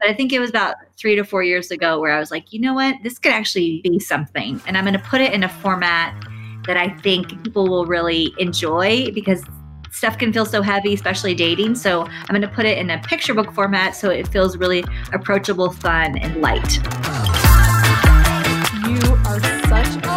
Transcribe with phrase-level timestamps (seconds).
[0.00, 2.52] But I think it was about three to four years ago where I was like,
[2.52, 2.96] you know what?
[3.02, 4.60] This could actually be something.
[4.66, 6.14] And I'm going to put it in a format
[6.66, 9.42] that I think people will really enjoy because
[9.90, 11.74] stuff can feel so heavy, especially dating.
[11.76, 14.84] So I'm going to put it in a picture book format so it feels really
[15.12, 16.76] approachable, fun, and light.
[18.88, 20.13] You are such OMG.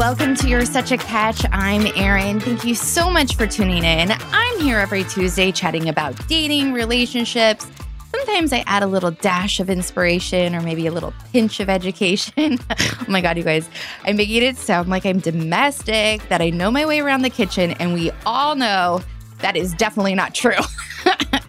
[0.00, 1.44] Welcome to You're Such a Catch.
[1.52, 2.40] I'm Erin.
[2.40, 4.10] Thank you so much for tuning in.
[4.32, 7.66] I'm here every Tuesday chatting about dating, relationships.
[8.10, 12.58] Sometimes I add a little dash of inspiration or maybe a little pinch of education.
[12.70, 13.68] oh my God, you guys,
[14.04, 17.72] I'm making it sound like I'm domestic, that I know my way around the kitchen,
[17.72, 19.02] and we all know
[19.40, 20.56] that is definitely not true.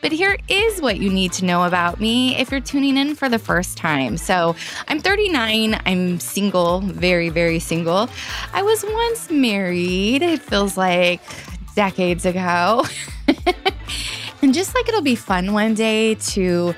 [0.00, 3.28] But here is what you need to know about me if you're tuning in for
[3.28, 4.16] the first time.
[4.16, 4.56] So,
[4.88, 5.80] I'm 39.
[5.86, 8.08] I'm single, very, very single.
[8.52, 10.22] I was once married.
[10.22, 11.20] It feels like
[11.74, 12.84] decades ago.
[14.42, 16.74] and just like it'll be fun one day to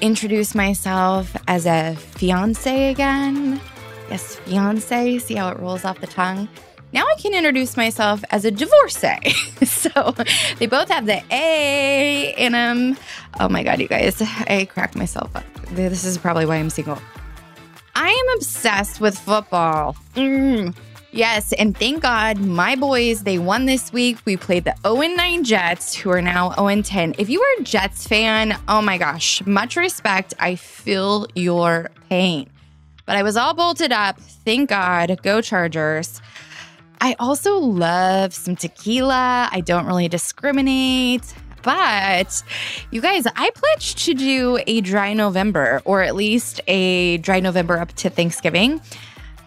[0.00, 3.60] introduce myself as a fiance again.
[4.10, 5.18] Yes, fiance.
[5.18, 6.48] See how it rolls off the tongue.
[6.96, 9.30] Now I can introduce myself as a divorcee.
[9.66, 10.14] so
[10.58, 12.96] they both have the A in them.
[13.38, 15.44] Oh my God, you guys, I cracked myself up.
[15.72, 16.98] This is probably why I'm single.
[17.94, 19.94] I am obsessed with football.
[20.14, 20.74] Mm.
[21.12, 24.16] Yes, and thank God my boys, they won this week.
[24.24, 27.16] We played the 0 9 Jets, who are now 0 10.
[27.18, 30.32] If you are a Jets fan, oh my gosh, much respect.
[30.40, 32.48] I feel your pain.
[33.04, 34.18] But I was all bolted up.
[34.18, 35.20] Thank God.
[35.22, 36.22] Go Chargers.
[37.00, 39.48] I also love some tequila.
[39.50, 41.34] I don't really discriminate.
[41.62, 42.44] But
[42.92, 47.78] you guys, I pledged to do a dry November or at least a dry November
[47.78, 48.80] up to Thanksgiving.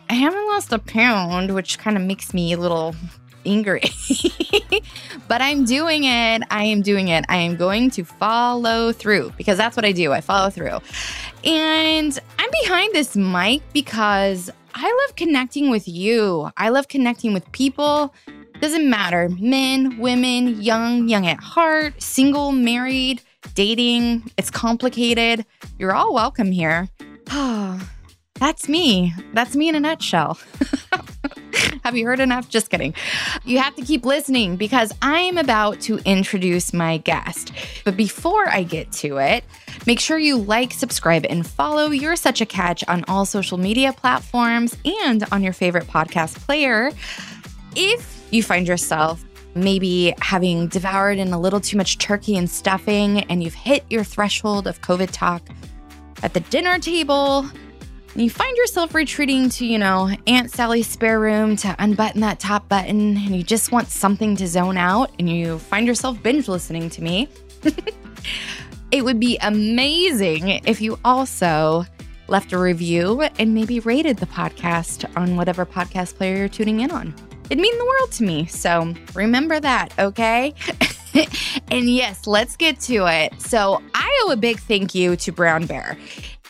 [0.10, 2.94] I haven't lost a pound, which kind of makes me a little
[3.46, 3.84] angry.
[5.28, 6.44] but I'm doing it.
[6.50, 7.26] I am doing it.
[7.30, 10.12] I am going to follow through because that's what I do.
[10.12, 10.80] I follow through.
[11.44, 16.50] And I'm behind this mic because I love connecting with you.
[16.58, 18.14] I love connecting with people.
[18.62, 23.22] Doesn't matter men, women, young, young at heart, single, married,
[23.56, 24.30] dating.
[24.38, 25.46] It's complicated.
[25.78, 26.90] You're all welcome here.
[28.36, 29.14] That's me.
[29.34, 30.40] That's me in a nutshell.
[31.90, 32.48] have you heard enough?
[32.48, 32.94] Just kidding.
[33.46, 37.52] You have to keep listening because I'm about to introduce my guest.
[37.84, 39.44] But before I get to it,
[39.88, 43.92] make sure you like, subscribe, and follow You're Such a Catch on all social media
[43.92, 46.92] platforms and on your favorite podcast player.
[47.76, 49.26] If you find yourself
[49.56, 54.04] maybe having devoured in a little too much turkey and stuffing and you've hit your
[54.04, 55.42] threshold of COVID talk
[56.22, 57.50] at the dinner table,
[58.16, 62.68] you find yourself retreating to, you know, Aunt Sally's spare room to unbutton that top
[62.68, 66.90] button, and you just want something to zone out, and you find yourself binge listening
[66.90, 67.28] to me,
[68.92, 71.86] it would be amazing if you also
[72.28, 76.92] left a review and maybe rated the podcast on whatever podcast player you're tuning in
[76.92, 77.14] on.
[77.50, 78.46] It'd mean the world to me.
[78.46, 80.54] So remember that, okay?
[81.72, 83.40] and yes, let's get to it.
[83.42, 85.98] So I owe a big thank you to Brown Bear.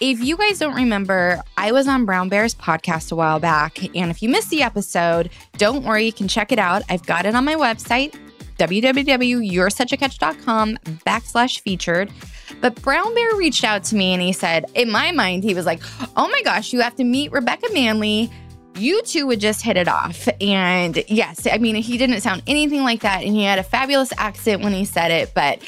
[0.01, 3.83] If you guys don't remember, I was on Brown Bear's podcast a while back.
[3.95, 6.83] And if you missed the episode, don't worry, you can check it out.
[6.89, 8.15] I've got it on my website,
[8.57, 12.13] www.youresuchacatch.com backslash featured.
[12.61, 15.65] But Brown Bear reached out to me and he said, in my mind, he was
[15.65, 15.81] like,
[16.15, 18.31] oh my gosh, you have to meet Rebekah Manley
[18.75, 20.29] you two would just hit it off.
[20.39, 23.23] And yes, I mean, he didn't sound anything like that.
[23.23, 25.33] And he had a fabulous accent when he said it.
[25.33, 25.61] But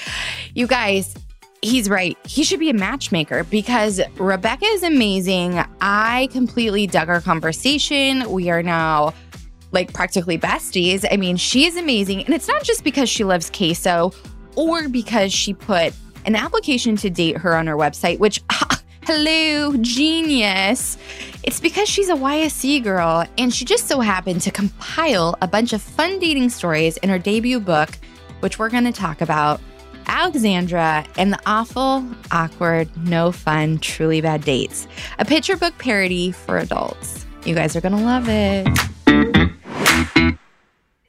[0.54, 1.14] you guys,
[1.62, 2.18] he's right.
[2.26, 5.64] He should be a matchmaker because Rebekah is amazing.
[5.80, 8.30] I completely dug our conversation.
[8.32, 9.14] We are now
[9.72, 11.06] like practically besties.
[11.10, 12.26] I mean, she is amazing.
[12.26, 14.12] And it's not just because she loves queso
[14.56, 15.94] or because she put
[16.26, 18.42] an application to date her on her website, which
[19.04, 20.96] Hello, genius.
[21.44, 25.74] It's because she's a YSC girl and she just so happened to compile a bunch
[25.74, 27.90] of fun dating stories in her debut book,
[28.42, 29.60] which we're going to talk about
[30.12, 34.88] Alexandra and the awful, awkward, no fun, truly bad dates.
[35.20, 37.26] A picture book parody for adults.
[37.46, 38.68] You guys are going to love it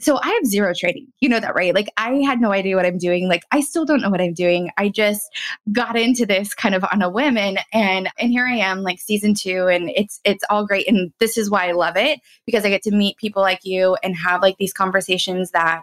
[0.02, 1.06] so I have zero training.
[1.20, 1.74] You know that, right?
[1.74, 3.28] Like I had no idea what I'm doing.
[3.28, 4.70] Like I still don't know what I'm doing.
[4.76, 5.30] I just
[5.70, 8.98] got into this kind of on a whim and and and here I am like
[8.98, 12.64] season 2 and it's it's all great and this is why I love it because
[12.64, 15.82] I get to meet people like you and have like these conversations that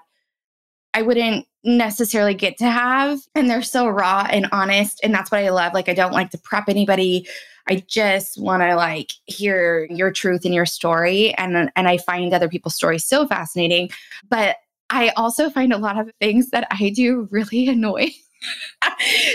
[0.94, 5.44] I wouldn't necessarily get to have and they're so raw and honest and that's what
[5.44, 5.74] I love.
[5.74, 7.28] Like I don't like to prep anybody.
[7.68, 12.34] I just want to like hear your truth and your story and and I find
[12.34, 13.90] other people's stories so fascinating.
[14.30, 14.58] But
[14.90, 18.14] I also find a lot of things that I do really annoying.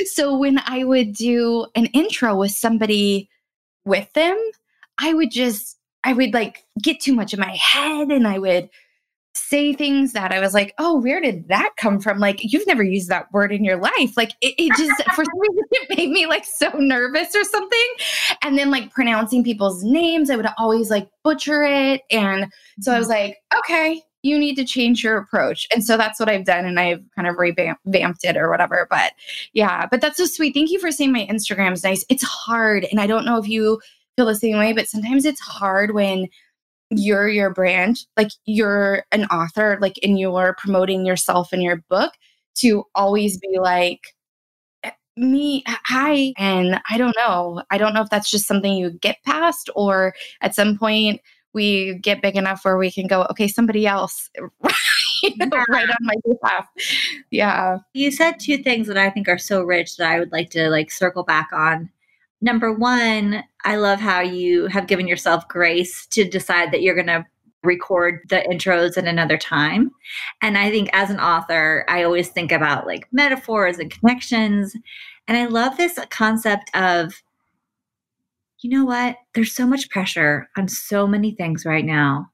[0.07, 3.29] so when I would do an intro with somebody
[3.85, 4.39] with them,
[4.99, 8.71] I would just, I would like get too much in my head and I would
[9.37, 12.19] say things that I was like, oh, where did that come from?
[12.19, 14.17] Like, you've never used that word in your life.
[14.17, 17.87] Like, it, it just, for some reason, it made me like so nervous or something.
[18.43, 22.03] And then, like, pronouncing people's names, I would always like butcher it.
[22.11, 23.01] And so I mm-hmm.
[23.01, 25.69] was like, okay, you need to change your approach.
[25.73, 26.65] And so that's what I've done.
[26.65, 28.87] And I've kind of revamped it or whatever.
[28.89, 29.13] But
[29.53, 30.55] yeah, but that's so sweet.
[30.55, 32.05] Thank you for saying my Instagram is nice.
[32.09, 32.87] It's hard.
[32.91, 33.81] And I don't know if you
[34.17, 36.29] feel the same way, but sometimes it's hard when
[36.91, 42.13] you're your brand, like you're an author, like and you're promoting yourself in your book
[42.57, 44.01] to always be like,
[44.85, 47.63] eh, me hi and i don't know.
[47.71, 51.21] I don't know if that's just something you get past or at some point
[51.53, 54.31] we get big enough where we can go okay somebody else
[55.71, 56.69] right on my behalf.
[57.31, 57.79] Yeah.
[57.95, 60.69] You said two things that i think are so rich that i would like to
[60.71, 61.91] like circle back on
[62.45, 67.07] number one, I love how you have given yourself grace to decide that you're going
[67.07, 67.25] to
[67.63, 69.91] record the intros at another time.
[70.43, 74.77] And I think as an author, I always think about like metaphors and connections.
[75.27, 77.23] And I love this concept of,
[78.61, 79.17] you know what?
[79.33, 82.27] There's so much pressure on so many things right now.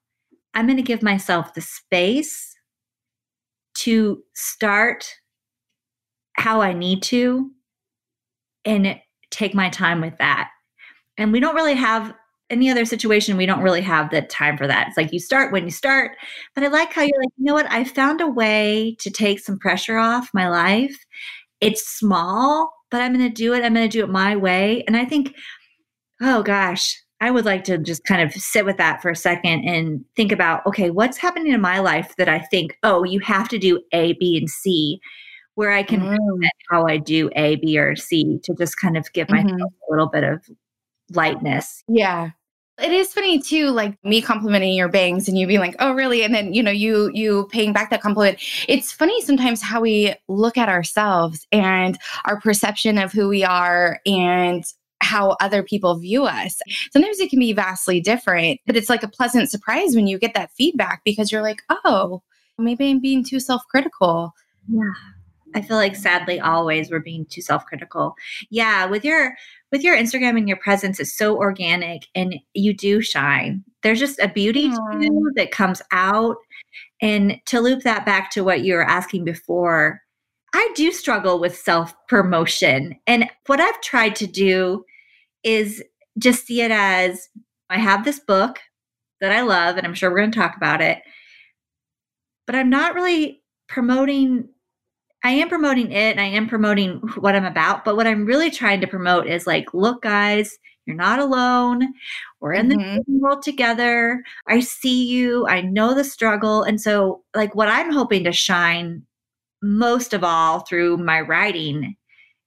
[0.54, 2.56] I'm going to give myself the space
[3.74, 5.14] to start
[6.32, 7.52] how I need to
[8.64, 10.50] and take my time with that.
[11.18, 12.14] And we don't really have
[12.50, 14.88] any other situation, we don't really have the time for that.
[14.88, 16.16] It's like you start when you start.
[16.54, 17.70] But I like how you're like, you know what?
[17.70, 20.96] I found a way to take some pressure off my life.
[21.60, 23.62] It's small, but I'm going to do it.
[23.64, 24.82] I'm going to do it my way.
[24.86, 25.34] And I think,
[26.20, 29.64] oh gosh, I would like to just kind of sit with that for a second
[29.64, 33.48] and think about okay, what's happening in my life that I think, oh, you have
[33.50, 35.00] to do A, B, and C
[35.60, 36.48] where I can mm.
[36.70, 39.62] how I do A, B, or C to just kind of give myself mm-hmm.
[39.62, 40.42] a little bit of
[41.10, 41.84] lightness.
[41.86, 42.30] Yeah.
[42.82, 46.22] It is funny too, like me complimenting your bangs and you being like, oh really?
[46.22, 48.38] And then, you know, you you paying back that compliment.
[48.68, 54.00] It's funny sometimes how we look at ourselves and our perception of who we are
[54.06, 54.64] and
[55.02, 56.58] how other people view us.
[56.90, 60.32] Sometimes it can be vastly different, but it's like a pleasant surprise when you get
[60.32, 62.22] that feedback because you're like, oh,
[62.56, 64.32] maybe I'm being too self-critical.
[64.68, 64.92] Yeah.
[65.54, 68.14] I feel like sadly always we're being too self-critical.
[68.50, 69.34] Yeah, with your
[69.72, 73.64] with your Instagram and your presence is so organic and you do shine.
[73.82, 75.00] There's just a beauty Aww.
[75.00, 76.36] to you that comes out.
[77.02, 80.02] And to loop that back to what you were asking before,
[80.54, 82.96] I do struggle with self-promotion.
[83.06, 84.84] And what I've tried to do
[85.44, 85.82] is
[86.18, 87.28] just see it as
[87.70, 88.58] I have this book
[89.20, 91.00] that I love and I'm sure we're going to talk about it.
[92.46, 94.48] But I'm not really promoting
[95.22, 98.50] I am promoting it and I am promoting what I'm about, but what I'm really
[98.50, 101.92] trying to promote is like, look, guys, you're not alone.
[102.40, 102.96] We're in mm-hmm.
[102.96, 104.22] the world together.
[104.48, 105.46] I see you.
[105.46, 106.62] I know the struggle.
[106.62, 109.02] And so, like, what I'm hoping to shine
[109.62, 111.96] most of all through my writing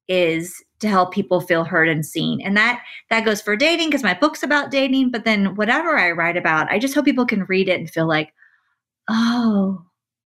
[0.07, 4.03] is to help people feel heard and seen and that that goes for dating because
[4.03, 7.45] my book's about dating but then whatever i write about i just hope people can
[7.45, 8.33] read it and feel like
[9.09, 9.81] oh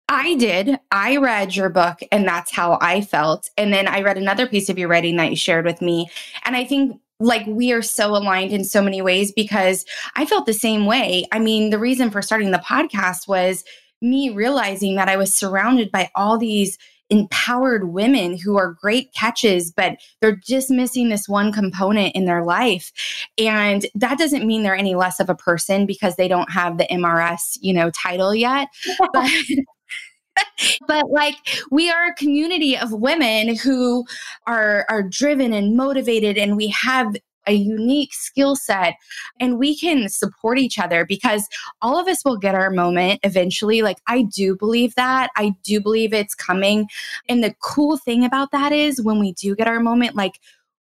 [0.09, 0.79] I did.
[0.91, 3.49] I read your book and that's how I felt.
[3.57, 6.09] And then I read another piece of your writing that you shared with me.
[6.45, 10.47] And I think like we are so aligned in so many ways because I felt
[10.47, 11.25] the same way.
[11.31, 13.63] I mean, the reason for starting the podcast was
[14.01, 16.79] me realizing that I was surrounded by all these
[17.11, 22.43] empowered women who are great catches, but they're just missing this one component in their
[22.43, 22.91] life.
[23.37, 26.85] And that doesn't mean they're any less of a person because they don't have the
[26.85, 28.69] MRS, you know, title yet.
[29.13, 29.29] but
[30.87, 31.35] but like
[31.71, 34.05] we are a community of women who
[34.47, 37.15] are are driven and motivated and we have
[37.47, 38.95] a unique skill set
[39.39, 41.47] and we can support each other because
[41.81, 43.81] all of us will get our moment eventually.
[43.81, 45.29] Like i do believe that.
[45.35, 46.87] I do believe it's coming.
[47.27, 50.39] And the cool thing about that is when we do get our moment like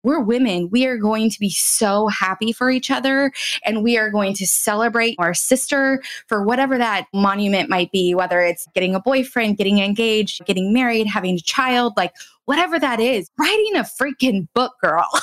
[0.06, 0.70] we're women.
[0.70, 3.34] We are going to be so happy for each other
[3.66, 8.40] and we are going to celebrate our sister for whatever that monument might be, whether
[8.40, 12.14] it's getting a boyfriend, getting engaged, getting married, having a child, like
[12.46, 13.30] whatever that is.
[13.38, 15.08] Writing a freaking book, girl.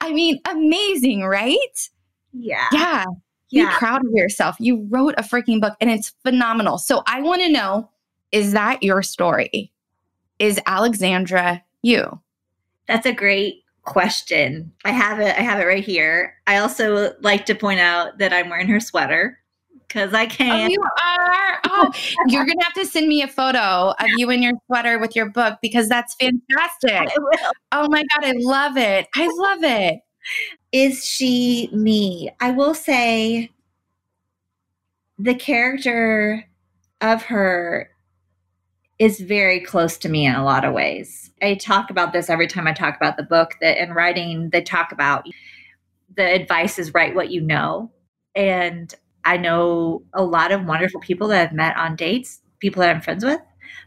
[0.00, 1.90] I mean, amazing, right?
[2.32, 2.66] Yeah.
[2.72, 3.04] Yeah.
[3.50, 3.68] Yeah.
[3.68, 4.56] Be proud of yourself.
[4.58, 6.78] You wrote a freaking book and it's phenomenal.
[6.78, 7.90] So I want to know
[8.32, 9.72] is that your story?
[10.38, 12.20] Is Alexandra you?
[12.86, 14.72] That's a great question.
[14.84, 16.34] I have it I have it right here.
[16.46, 19.38] I also like to point out that I'm wearing her sweater
[19.86, 20.70] because I Oh, can.
[20.70, 21.60] you are.
[21.72, 21.92] Oh,
[22.26, 25.30] you're gonna have to send me a photo of you in your sweater with your
[25.30, 27.12] book because that's fantastic.
[27.70, 29.06] Oh my god, I love it.
[29.14, 30.00] I love it.
[30.72, 32.30] Is she me?
[32.40, 33.50] I will say
[35.18, 36.44] the character
[37.00, 37.89] of her
[39.00, 41.32] is very close to me in a lot of ways.
[41.42, 44.60] I talk about this every time I talk about the book that in writing they
[44.60, 45.26] talk about
[46.16, 47.90] the advice is write what you know.
[48.34, 52.94] And I know a lot of wonderful people that I've met on dates, people that
[52.94, 53.40] I'm friends with,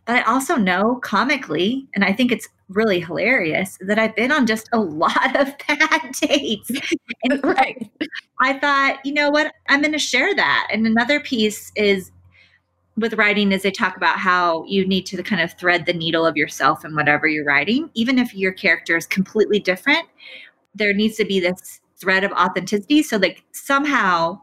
[0.05, 4.47] but I also know comically, and I think it's really hilarious that I've been on
[4.47, 6.71] just a lot of bad dates.
[7.23, 7.87] And Right.
[8.41, 10.67] I thought, you know what, I'm going to share that.
[10.71, 12.11] And another piece is
[12.97, 16.25] with writing is they talk about how you need to kind of thread the needle
[16.25, 20.07] of yourself in whatever you're writing, even if your character is completely different.
[20.75, 24.41] There needs to be this thread of authenticity, so like somehow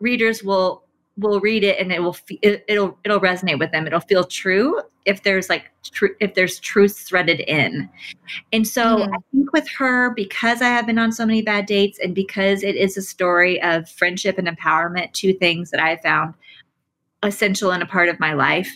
[0.00, 0.84] readers will
[1.16, 3.86] will read it and it will it, it'll it'll resonate with them.
[3.86, 7.88] It'll feel true if there's like tr- if there's truth threaded in.
[8.52, 9.14] And so Mhm.
[9.14, 12.64] I think with her, because I have been on so many bad dates and because
[12.64, 16.34] it is a story of friendship and empowerment, two things that I found
[17.24, 18.70] essential and a part of my life,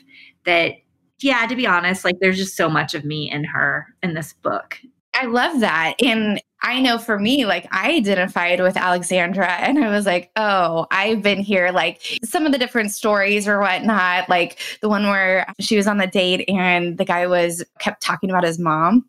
[0.44, 0.74] that,
[1.20, 4.32] yeah, to be honest, like there's just so much of me in her in this
[4.32, 4.78] book.
[5.14, 5.94] I love that.
[6.02, 10.86] And I know for me, like I identified with Alexandra and I was like, oh,
[10.90, 11.70] I've been here.
[11.70, 15.98] Like some of the different stories or whatnot, like the one where she was on
[15.98, 19.08] the date and the guy was kept talking about his mom.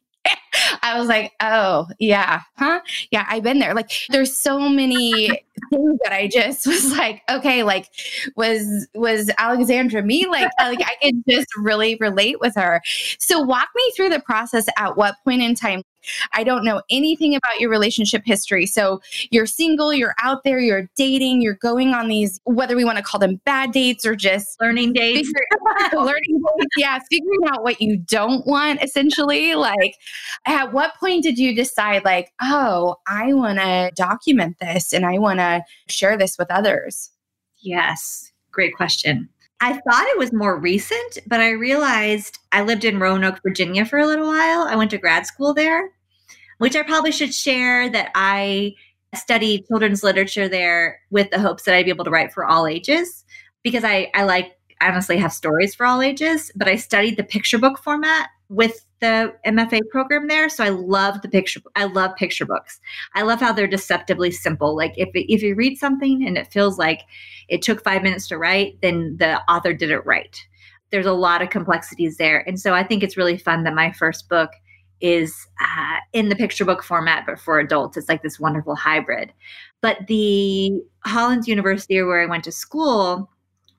[0.81, 2.81] I was like, oh, yeah, huh?
[3.11, 3.73] Yeah, I've been there.
[3.73, 5.27] Like, there's so many
[5.69, 7.87] things that I just was like, okay, like,
[8.35, 10.27] was was Alexandra me?
[10.27, 12.81] Like, uh, like I could just really relate with her.
[13.19, 14.67] So, walk me through the process.
[14.77, 15.83] At what point in time?
[16.33, 18.65] I don't know anything about your relationship history.
[18.65, 19.01] So,
[19.31, 23.03] you're single, you're out there, you're dating, you're going on these, whether we want to
[23.03, 25.27] call them bad dates or just Learning dates.
[25.27, 25.43] figure-
[26.03, 29.55] learning dates, yeah, figuring out what you don't want essentially.
[29.55, 29.95] Like,
[30.45, 35.17] at what point did you decide, like, oh, I want to document this and I
[35.17, 37.11] want to share this with others?
[37.61, 39.29] Yes, great question.
[39.61, 43.99] I thought it was more recent, but I realized I lived in Roanoke, Virginia for
[43.99, 44.61] a little while.
[44.67, 45.91] I went to grad school there,
[46.59, 48.75] which I probably should share that I
[49.15, 52.67] studied children's literature there with the hopes that I'd be able to write for all
[52.67, 53.25] ages
[53.63, 57.23] because I, I like, I honestly have stories for all ages, but I studied the
[57.23, 60.49] picture book format with the MFA program there.
[60.49, 61.61] So I love the picture.
[61.75, 62.79] I love picture books.
[63.15, 64.75] I love how they're deceptively simple.
[64.75, 67.01] Like if, if you read something and it feels like
[67.47, 70.41] it took five minutes to write, then the author did it right.
[70.91, 72.47] There's a lot of complexities there.
[72.47, 74.51] And so I think it's really fun that my first book
[75.01, 77.97] is uh, in the picture book format, but for adults.
[77.97, 79.31] It's like this wonderful hybrid.
[79.81, 83.29] But the Hollins University, where I went to school,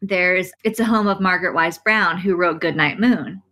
[0.00, 3.42] there's it's a home of Margaret Wise Brown, who wrote Goodnight Moon,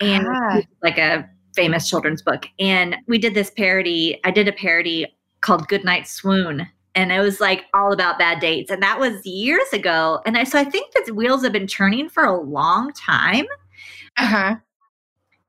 [0.00, 0.60] and Ah.
[0.82, 2.46] like a famous children's book.
[2.58, 4.20] And we did this parody.
[4.24, 5.06] I did a parody
[5.40, 8.70] called Goodnight Swoon, and it was like all about bad dates.
[8.70, 10.20] And that was years ago.
[10.26, 13.46] And I so I think that the wheels have been turning for a long time
[14.18, 14.56] Uh huh.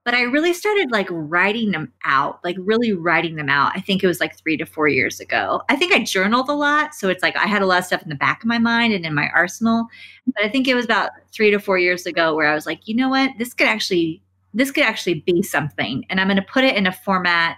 [0.06, 3.74] but I really started like writing them out, like really writing them out.
[3.76, 5.62] I think it was like three to four years ago.
[5.70, 6.96] I think I journaled a lot.
[6.96, 8.94] So it's like I had a lot of stuff in the back of my mind
[8.94, 9.88] and in my arsenal.
[10.26, 12.88] But I think it was about three to four years ago where I was like,
[12.88, 13.32] you know what?
[13.38, 14.22] This could actually,
[14.54, 16.06] this could actually be something.
[16.10, 17.58] And I'm going to put it in a format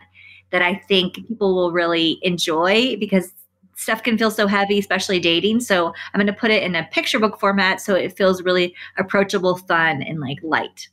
[0.52, 3.32] that I think people will really enjoy because
[3.76, 5.62] stuff can feel so heavy, especially dating.
[5.62, 8.76] So I'm going to put it in a picture book format so it feels really
[8.98, 10.90] approachable, fun, and like light.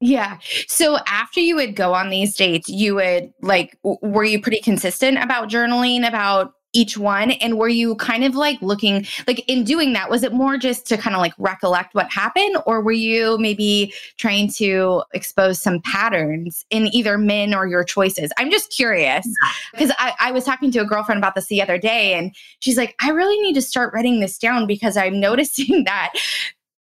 [0.00, 0.38] Yeah.
[0.68, 5.18] So after you would go on these dates, you would like, were you pretty consistent
[5.18, 7.32] about journaling about each one?
[7.32, 10.86] And were you kind of like looking, like in doing that, was it more just
[10.86, 12.56] to kind of like recollect what happened?
[12.66, 18.30] Or were you maybe trying to expose some patterns in either men or your choices?
[18.38, 19.26] I'm just curious
[19.72, 22.76] because I, I was talking to a girlfriend about this the other day and she's
[22.76, 26.12] like, I really need to start writing this down because I'm noticing that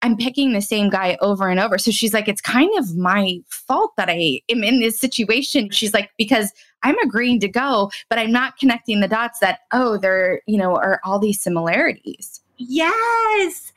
[0.06, 1.78] I'm picking the same guy over and over.
[1.78, 5.68] So she's like, it's kind of my fault that I am in this situation.
[5.70, 6.52] She's like, because
[6.84, 10.76] I'm agreeing to go, but I'm not connecting the dots that, oh, there, you know,
[10.76, 12.40] are all these similarities.
[12.56, 13.72] Yes.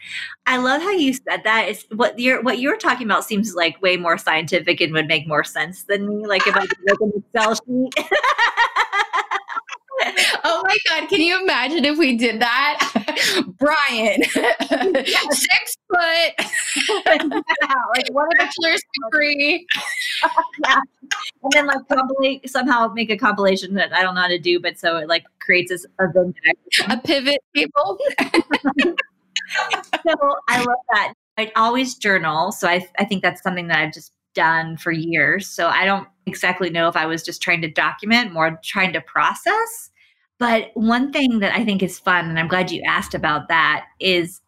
[0.46, 1.68] I love how you said that.
[1.68, 5.28] It's what you're what you're talking about seems like way more scientific and would make
[5.28, 6.28] more sense than me.
[6.28, 8.08] Like if I did like an Excel sheet.
[10.44, 11.10] Oh my God.
[11.10, 12.80] Can you imagine if we did that?
[13.60, 16.34] Brian, six foot,
[17.06, 17.22] like
[18.12, 19.68] what if bachelor's degree.
[21.44, 24.60] and then like compilate somehow make a compilation that I don't know how to do,
[24.60, 26.36] but so it like creates this event.
[26.90, 27.98] a pivot table.
[30.04, 30.16] so
[30.48, 31.14] I love that.
[31.38, 32.52] I always journal.
[32.52, 35.48] So I, I think that's something that I've just done for years.
[35.48, 39.02] So I don't exactly know if I was just trying to document, more trying to
[39.02, 39.89] process.
[40.40, 43.86] But one thing that I think is fun, and I'm glad you asked about that,
[44.00, 44.42] is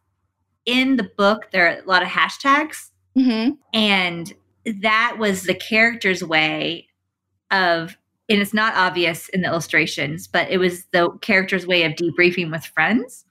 [0.65, 2.91] in the book, there are a lot of hashtags.
[3.17, 3.51] Mm-hmm.
[3.73, 4.33] And
[4.81, 6.87] that was the character's way
[7.51, 7.97] of,
[8.29, 12.51] and it's not obvious in the illustrations, but it was the character's way of debriefing
[12.51, 13.25] with friends.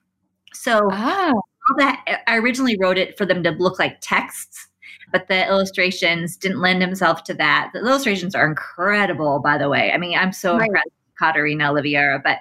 [0.52, 1.42] So all
[1.78, 4.68] that I originally wrote it for them to look like texts,
[5.12, 7.70] but the illustrations didn't lend themselves to that.
[7.72, 9.92] The illustrations are incredible, by the way.
[9.92, 10.66] I mean, I'm so Right.
[10.66, 10.88] impressed
[11.20, 12.38] Katerina Oliveira, but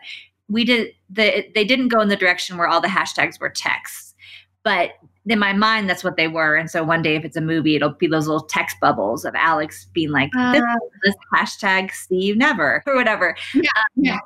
[0.48, 4.16] we did the they didn't go in the direction where all the hashtags were texts.
[4.64, 4.92] But
[5.26, 6.56] in my mind, that's what they were.
[6.56, 9.36] And so one day, if it's a movie, it'll be those little text bubbles of
[9.36, 10.76] Alex being like, this, Ah.
[11.04, 13.36] this hashtag see you never or whatever.
[13.54, 14.18] Yeah, yeah.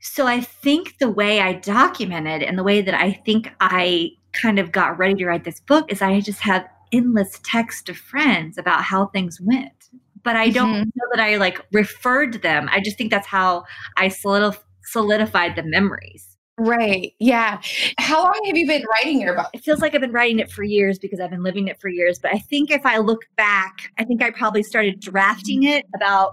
[0.00, 4.58] So I think the way I documented and the way that I think I kind
[4.58, 8.56] of got ready to write this book is I just have endless text to friends
[8.58, 9.90] about how things went.
[10.24, 10.84] But I don't Mhm.
[10.96, 12.68] know that I like referred to them.
[12.72, 13.64] I just think that's how
[13.96, 16.24] I solidif- solidified the memories.
[16.60, 17.12] right.
[17.20, 17.60] Yeah.
[17.98, 19.46] How long have you been writing your book?
[19.52, 21.88] It feels like I've been writing it for years because I've been living it for
[21.88, 22.18] years.
[22.18, 26.32] But I think if I look back, I think I probably started drafting it about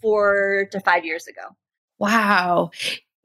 [0.00, 1.42] four to five years ago.
[1.98, 2.70] Wow.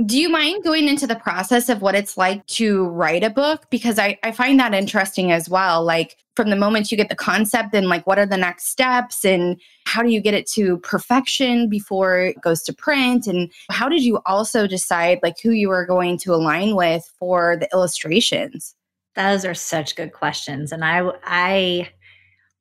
[0.05, 3.69] Do you mind going into the process of what it's like to write a book?
[3.69, 5.83] Because I, I find that interesting as well.
[5.83, 9.25] Like from the moment you get the concept and like what are the next steps
[9.25, 13.27] and how do you get it to perfection before it goes to print?
[13.27, 17.57] And how did you also decide like who you were going to align with for
[17.57, 18.73] the illustrations?
[19.15, 21.89] Those are such good questions, and I, I,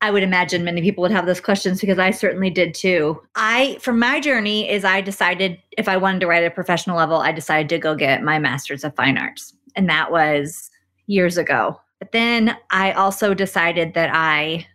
[0.02, 3.21] I would imagine many people would have those questions because I certainly did too.
[3.35, 6.97] I, from my journey, is I decided if I wanted to write at a professional
[6.97, 10.71] level, I decided to go get my master's of fine arts, and that was
[11.07, 11.78] years ago.
[11.99, 14.66] But then I also decided that I,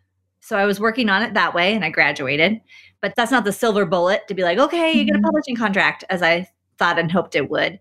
[0.42, 2.62] so I was working on it that way, and I graduated.
[3.02, 5.24] But that's not the silver bullet to be like, okay, you get a Mhm.
[5.24, 7.80] publishing contract, as I thought and hoped it would.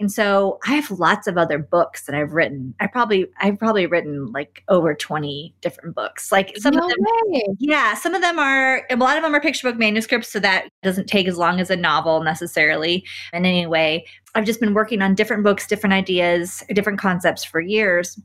[0.00, 2.74] And so I have lots of other books that I've written.
[2.80, 6.32] I probably I've probably written like over 20 different books.
[6.32, 7.44] Like some no of them way.
[7.58, 10.68] yeah, some of them are a lot of them are picture book manuscripts so that
[10.82, 13.04] doesn't take as long as a novel necessarily.
[13.34, 18.18] And anyway, I've just been working on different books, different ideas, different concepts for years.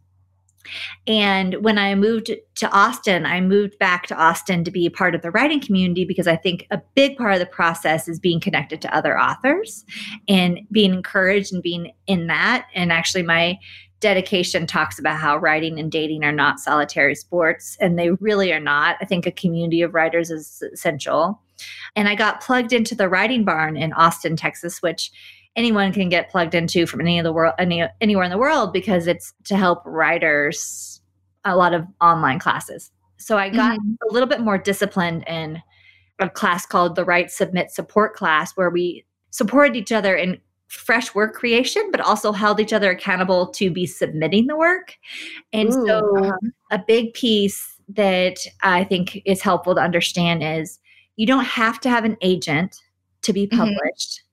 [1.07, 5.15] And when I moved to Austin, I moved back to Austin to be a part
[5.15, 8.39] of the writing community because I think a big part of the process is being
[8.39, 9.85] connected to other authors
[10.27, 12.67] and being encouraged and being in that.
[12.73, 13.59] And actually, my
[13.99, 18.59] dedication talks about how writing and dating are not solitary sports, and they really are
[18.59, 18.97] not.
[19.01, 21.41] I think a community of writers is essential.
[21.95, 25.11] And I got plugged into the writing barn in Austin, Texas, which
[25.55, 28.73] anyone can get plugged into from any of the world any anywhere in the world
[28.73, 31.01] because it's to help writers
[31.45, 35.61] a lot of online classes so i got a little bit more disciplined in
[36.19, 41.13] a class called the write submit support class where we supported each other in fresh
[41.13, 44.95] work creation but also held each other accountable to be submitting the work
[45.53, 46.37] and Ooh, so uh-huh.
[46.71, 50.79] a big piece that i think is helpful to understand is
[51.17, 52.81] you don't have to have an agent
[53.21, 53.57] to be Mhm.
[53.57, 54.23] published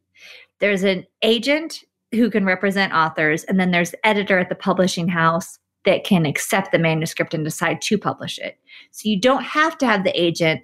[0.63, 5.09] there's an agent who can represent authors and then there's the editor at the publishing
[5.09, 8.59] house that can accept the manuscript and decide to publish it
[8.93, 10.63] so you don't have to have the agent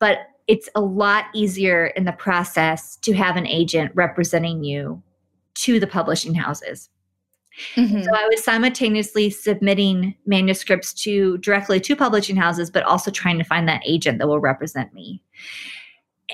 [0.00, 5.00] but it's a lot easier in the process to have an agent representing you
[5.54, 6.88] to the publishing houses
[7.74, 8.04] Mhm.
[8.04, 13.44] so I was simultaneously submitting manuscripts to directly to publishing houses, but also trying to
[13.44, 15.20] find that agent that will represent me.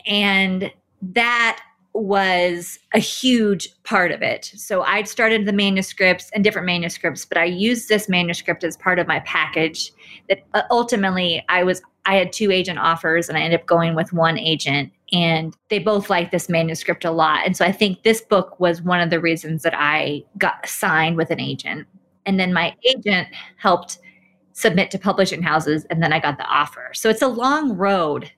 [0.07, 0.71] And
[1.01, 1.61] that
[2.05, 4.53] was a huge part of it.
[4.55, 8.99] So I'd started the manuscripts and different manuscripts, but I used this manuscript as part
[8.99, 9.93] of my package
[10.29, 13.97] that uh, ultimately I was I had two agent offers and I ended up going
[13.97, 17.45] with one agent and they both liked this manuscript a lot.
[17.45, 21.17] And so I think this book was one of the reasons that I got signed
[21.17, 21.87] with an agent.
[22.25, 23.99] And then my agent helped
[24.53, 26.91] submit to publishing houses and then I got the offer.
[26.95, 28.31] So it's a long road.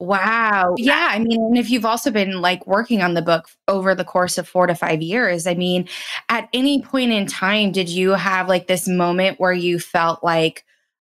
[0.00, 0.74] Wow.
[0.76, 1.08] Yeah.
[1.10, 4.38] I mean, and if you've also been like working on the book over the course
[4.38, 5.88] of four to five years, I mean,
[6.28, 10.64] at any point in time, did you have like this moment where you felt like,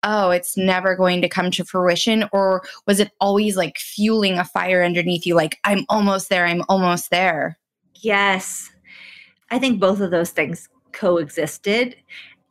[0.05, 2.29] oh, it's never going to come to fruition?
[2.33, 5.35] Or was it always like fueling a fire underneath you?
[5.35, 6.47] Like, I'm almost there.
[6.47, 7.59] I'm almost there.
[7.97, 8.71] Yes.
[9.51, 11.97] I think both of those things coexisted.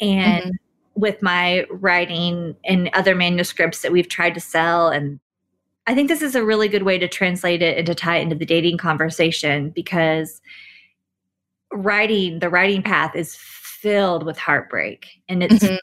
[0.02, 0.52] And Mhm.
[0.96, 5.20] with my writing and other manuscripts that we've tried to sell and
[5.88, 8.24] I think this is a really good way to translate it and to tie it
[8.24, 10.42] into the dating conversation because
[11.72, 15.08] writing, the writing path is filled with heartbreak.
[15.30, 15.80] And it's Mhm.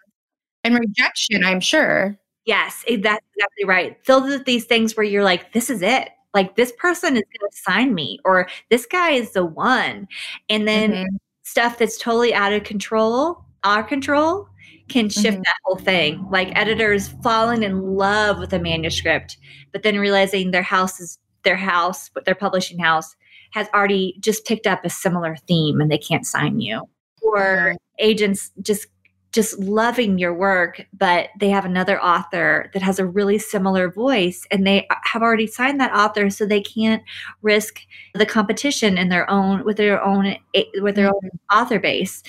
[0.65, 2.19] And rejection, I'm sure.
[2.45, 3.99] Yes, that's exactly right.
[4.05, 6.11] Filled with these things where you're like, this is it.
[6.35, 10.09] Like this person is going to sign me, or this guy is the one.
[10.49, 11.07] And then Mhm.
[11.45, 14.49] stuff that's totally out of control, our control,
[14.93, 15.45] can shift Mhm.
[15.45, 16.27] that whole thing.
[16.31, 19.39] Like editors falling in love with a manuscript,
[19.73, 23.17] but then realizing their house is their house, but their publishing house
[23.53, 26.83] has already just picked up a similar theme and they can't sign you.
[27.23, 27.77] Or mm-hmm.
[27.99, 28.87] agents just
[29.33, 34.47] just loving your work, but they have another author that has a really similar voice
[34.51, 37.03] and they have already signed that author so they can't
[37.41, 37.81] risk
[38.13, 41.59] the competition in their own with their own eh, with their own mm-hmm.
[41.59, 42.23] author base.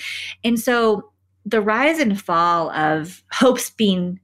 [0.44, 1.10] And so
[1.46, 4.20] the rise and fall of hopes being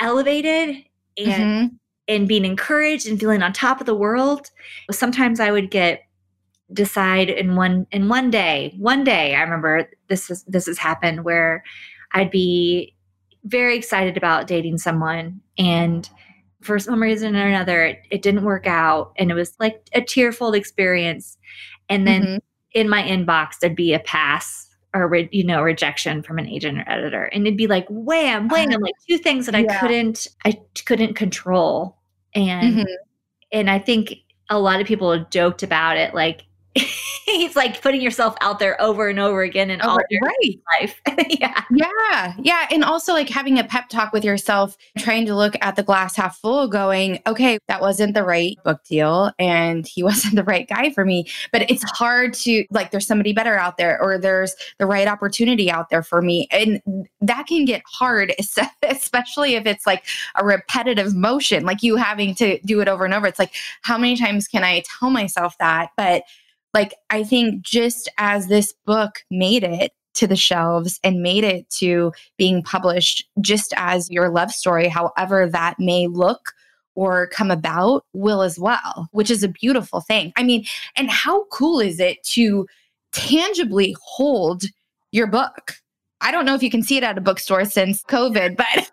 [0.00, 0.76] elevated
[1.16, 1.78] and Mhm.
[2.08, 4.50] and being encouraged and feeling on top of the world.
[4.90, 6.02] Sometimes I would get
[6.72, 11.24] decide in one in one day, one day I remember this is this has happened
[11.24, 11.62] where
[12.12, 12.94] I'd be
[13.44, 16.08] very excited about dating someone and
[16.62, 20.00] for some reason or another it, it didn't work out and it was like a
[20.00, 21.36] tearful experience
[21.88, 22.38] and then Mhm.
[22.72, 26.78] in my inbox there'd be a pass or re- you know rejection from an agent
[26.78, 30.58] or editor and it'd be like wham wham like two things that i couldn't i
[30.84, 31.96] couldn't control
[32.34, 32.86] and Mhm.
[33.52, 34.14] and i think
[34.50, 36.42] a lot of people joked about it like
[37.26, 40.60] it's like putting yourself out there over and over again in Oh, all your right.
[40.80, 41.00] life
[41.40, 42.34] yeah Yeah.
[42.38, 42.66] Yeah.
[42.70, 46.16] And also like having a pep talk with yourself, trying to look at the glass
[46.16, 50.68] half full, going, okay, that wasn't the right book deal and he wasn't the right
[50.68, 51.26] guy for me.
[51.52, 55.70] But it's hard to like, there's somebody better out there or there's the right opportunity
[55.70, 56.48] out there for me.
[56.50, 56.80] And
[57.20, 58.32] that can get hard,
[58.82, 60.04] especially if it's like
[60.36, 63.26] a repetitive motion, like you having to do it over and over.
[63.26, 65.90] It's like, how many times can I tell myself that?
[65.96, 66.22] But
[66.74, 71.68] like, I think just as this book made it, to the shelves and made it
[71.70, 76.52] to being published just as your love story, however that may look
[76.94, 80.32] or come about, will as well, which is a beautiful thing.
[80.36, 82.66] I mean, and how cool is it to
[83.12, 84.64] tangibly hold
[85.10, 85.76] your book?
[86.20, 88.90] I don't know if you can see it at a bookstore since COVID, but.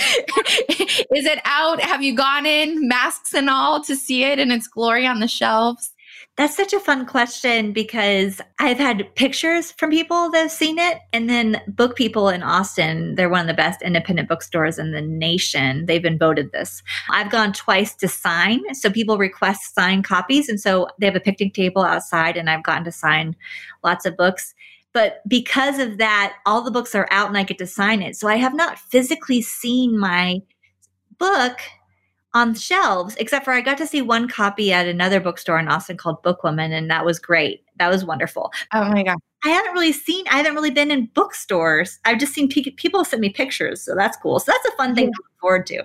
[1.14, 1.80] is it out?
[1.80, 5.28] Have you gone in, masks and all, to see it in its glory on the
[5.28, 5.92] shelves?
[6.38, 11.00] That's such a fun question because I've had pictures from people that have seen it.
[11.12, 15.02] And then Book People in Austin, they're one of the best independent bookstores in the
[15.02, 15.86] nation.
[15.86, 16.80] They've been voted this.
[17.10, 18.72] I've gone twice to sign.
[18.76, 20.48] So people request signed copies.
[20.48, 23.34] And so they have a picnic table outside, and I've gotten to sign
[23.82, 24.54] lots of books.
[24.92, 28.14] But because of that, all the books are out and I get to sign it.
[28.14, 30.40] So I have not physically seen my
[31.18, 31.58] book
[32.34, 35.96] on shelves, except for I got to see one copy at another bookstore in Austin
[35.96, 37.64] called Bookwoman, and that was great.
[37.78, 38.52] That was wonderful.
[38.74, 39.16] Oh my God.
[39.44, 42.00] I haven't really seen, I haven't really been in bookstores.
[42.04, 44.40] I've just seen pe- people send me pictures, so that's cool.
[44.40, 45.84] So that's a fun thing to look forward to.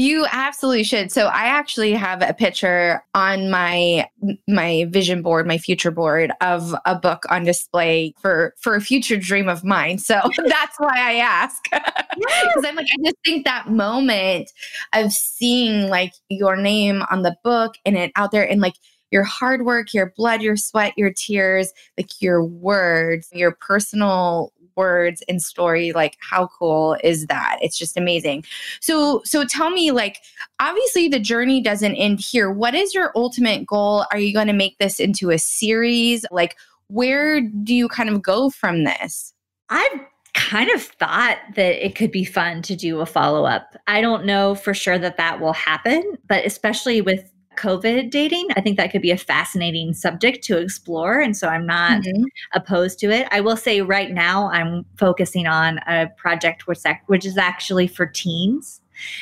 [0.00, 1.12] You absolutely should.
[1.12, 4.08] So I actually have a picture on my
[4.48, 9.18] my vision board, my future board of a book on display for for a future
[9.18, 9.98] dream of mine.
[9.98, 10.14] So
[10.46, 11.62] that's why I ask.
[11.64, 14.50] Because I'm like, I just think that moment
[14.94, 18.76] of seeing like your name on the book and it out there and like
[19.10, 25.22] your hard work, your blood, your sweat, your tears, like your words, your personal words
[25.28, 27.58] and story like how cool is that?
[27.60, 28.44] It's just amazing.
[28.80, 30.18] So so tell me like
[30.58, 32.50] obviously the journey doesn't end here.
[32.50, 34.06] What is your ultimate goal?
[34.10, 36.24] Are you going to make this into a series?
[36.30, 36.56] Like
[36.88, 39.34] where do you kind of go from this?
[39.68, 40.00] I've
[40.34, 43.76] kind of thought that it could be fun to do a follow up.
[43.86, 48.60] I don't know for sure that that will happen, but especially with COVID dating, I
[48.60, 51.20] think that could be a fascinating subject to explore.
[51.20, 52.24] And so I'm not Mhm.
[52.54, 53.28] opposed to it.
[53.30, 58.06] I will say right now I'm focusing on a project which, which is actually for
[58.06, 58.80] teens.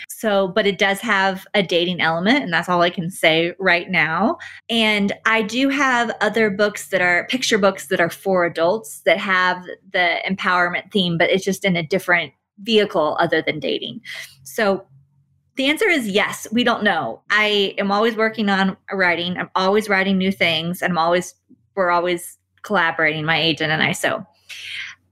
[0.08, 3.88] So, but it does have a dating element, and that's all I can say right
[3.88, 4.38] now.
[4.68, 9.18] And I do have other books that are picture books that are for adults that
[9.18, 14.00] have the empowerment theme, but it's just in a different vehicle other than dating.
[14.42, 14.84] So,
[15.58, 16.46] the answer is yes.
[16.52, 17.20] We don't know.
[17.30, 19.36] I am always working on writing.
[19.36, 20.80] I'm always writing new things.
[20.80, 21.34] And I'm always,
[21.74, 23.90] we're always collaborating, my agent and I.
[23.90, 24.24] So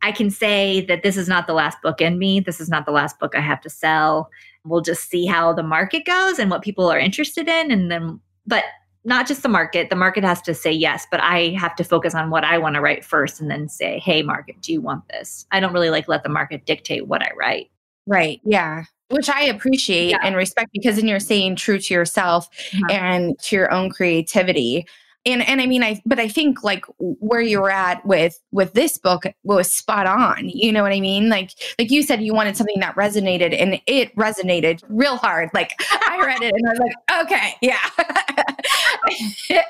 [0.02, 2.38] I can say that this is not the last book in me.
[2.38, 4.30] This is not the last book I have to sell.
[4.64, 7.72] We'll just see how the market goes and what people are interested in.
[7.72, 8.64] And then, but
[9.04, 9.90] not just the market.
[9.90, 12.76] The market has to say yes, but I have to focus on what I want
[12.76, 15.44] to write first and then say, hey, market, do you want this?
[15.50, 17.70] I don't really like let the market dictate what I write.
[18.06, 20.18] right yeah which i appreciate Yeah.
[20.22, 22.90] and respect because then you're saying true to yourself Mhm.
[22.90, 24.86] and to your own creativity.
[25.24, 28.74] And and i mean i but i think like where you were at with with
[28.74, 31.28] this book was spot on you know what i mean?
[31.28, 35.50] Like like you said you wanted something that resonated and it resonated real hard.
[35.52, 37.78] Like i read it and i was like okay yeah.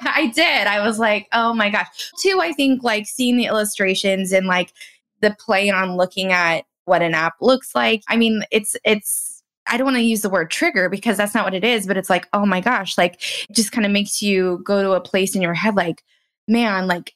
[0.05, 0.67] I did.
[0.67, 2.11] I was like oh my gosh.
[2.21, 4.73] Two i think like seeing the illustrations and like
[5.21, 8.03] the play on looking at what an app looks like.
[8.09, 9.26] I mean it's it's
[9.69, 11.97] I don't want to use the word trigger because that's not what it is, but
[11.97, 13.15] it's like, oh my gosh, like
[13.49, 16.03] it just kind of makes you go to a place in your head like,
[16.49, 17.15] man, like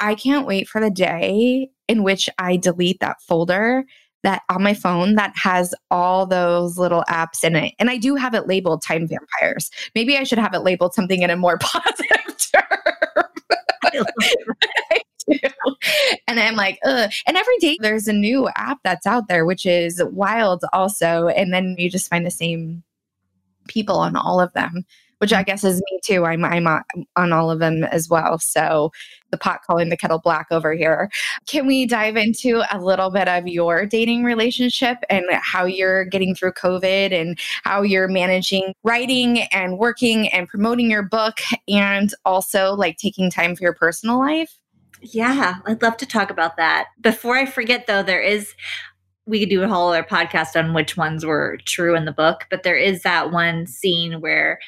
[0.00, 3.84] I can't wait for the day in which I delete that folder
[4.24, 7.74] that on my phone that has all those little apps in it.
[7.78, 9.70] And I do have it labeled time vampires.
[9.94, 13.24] Maybe I should have it labeled something in a more positive term.
[16.28, 17.10] and I'm like, Ugh.
[17.26, 21.28] and every day there's a new app that's out there, which is wild also.
[21.28, 22.82] And then you just find the same
[23.68, 24.84] people on all of them,
[25.18, 26.24] which I guess is me too.
[26.24, 26.66] I'm, I'm
[27.16, 28.38] on all of them as well.
[28.38, 28.90] So
[29.30, 31.10] the pot calling the kettle black over here.
[31.46, 36.34] Can we dive into a little bit of your dating relationship and how you're getting
[36.34, 42.74] through COVID and how you're managing writing and working and promoting your book and also
[42.74, 44.58] like taking time for your personal life?
[45.00, 46.88] Yeah, I'd love to talk about that.
[47.00, 48.54] Before I forget, though, there is
[49.26, 52.46] we could do a whole other podcast on which ones were true in the book,
[52.50, 54.58] but there is that one scene where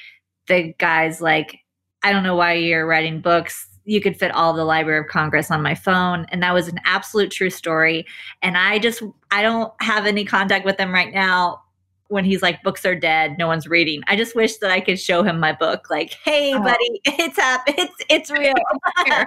[0.49, 1.59] the guy's like,
[2.03, 3.67] I don't know why you're writing books.
[3.85, 6.27] You could fit all the Library of Congress on my phone.
[6.29, 8.05] And that was an absolute true story.
[8.43, 11.63] And I just, I don't have any contact with them right now
[12.11, 14.03] when he's like books are dead no one's reading.
[14.07, 16.63] I just wish that i could show him my book like hey oh.
[16.63, 18.55] buddy it's up it's it's real.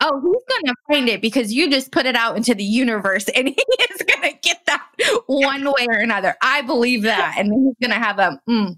[0.00, 3.48] Oh he's gonna find it because you just put it out into the universe and
[3.48, 4.86] he is gonna get that
[5.26, 6.34] one way or another.
[6.42, 7.34] I believe that.
[7.38, 8.76] And then he's gonna have a mm,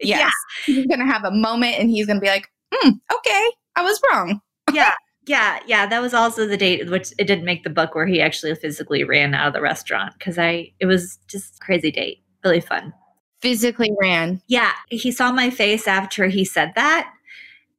[0.00, 0.32] yes.
[0.66, 0.74] Yeah.
[0.74, 4.40] he's gonna have a moment and he's gonna be like mm, okay i was wrong.
[4.72, 4.94] Yeah
[5.26, 5.86] yeah yeah.
[5.86, 9.04] That was also the date which it didn't make the book where he actually physically
[9.04, 12.92] ran out of the restaurant because i it was just crazy date really fun.
[13.40, 14.40] Physically ran.
[14.46, 14.72] Yeah.
[14.88, 17.12] He saw my face after he said that.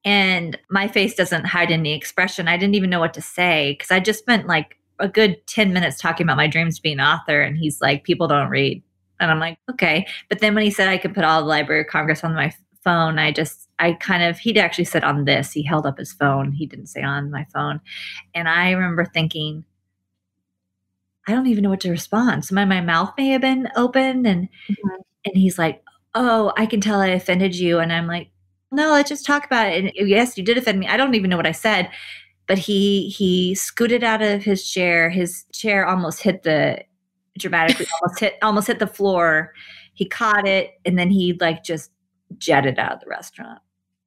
[0.04, 2.48] And my face doesn't hide any expression.
[2.48, 5.74] I didn't even know what to say because I just spent like a good 10
[5.74, 7.42] minutes talking about my dreams to be an author.
[7.42, 8.84] And he's like, people don't read.
[9.20, 10.06] And I'm like, okay.
[10.30, 12.54] But then when he said I could put all the Library of Congress on my
[12.84, 15.52] phone, I just, I kind of, he'd actually said on this.
[15.52, 16.52] He held up his phone.
[16.52, 17.82] He didn't say on my phone.
[18.36, 19.66] And I remember thinking,
[21.28, 22.46] I don't even know what to respond.
[22.46, 25.02] So my, my mouth may have been open and mm-hmm.
[25.26, 25.84] and he's like,
[26.14, 27.80] Oh, I can tell I offended you.
[27.80, 28.30] And I'm like,
[28.72, 29.84] No, let's just talk about it.
[29.84, 30.88] And yes, you did offend me.
[30.88, 31.90] I don't even know what I said.
[32.48, 35.10] But he he scooted out of his chair.
[35.10, 36.84] His chair almost hit the
[37.38, 39.54] dramatically almost hit almost hit the floor.
[39.94, 41.92] He caught it and then he like just
[42.38, 43.60] jetted out of the restaurant.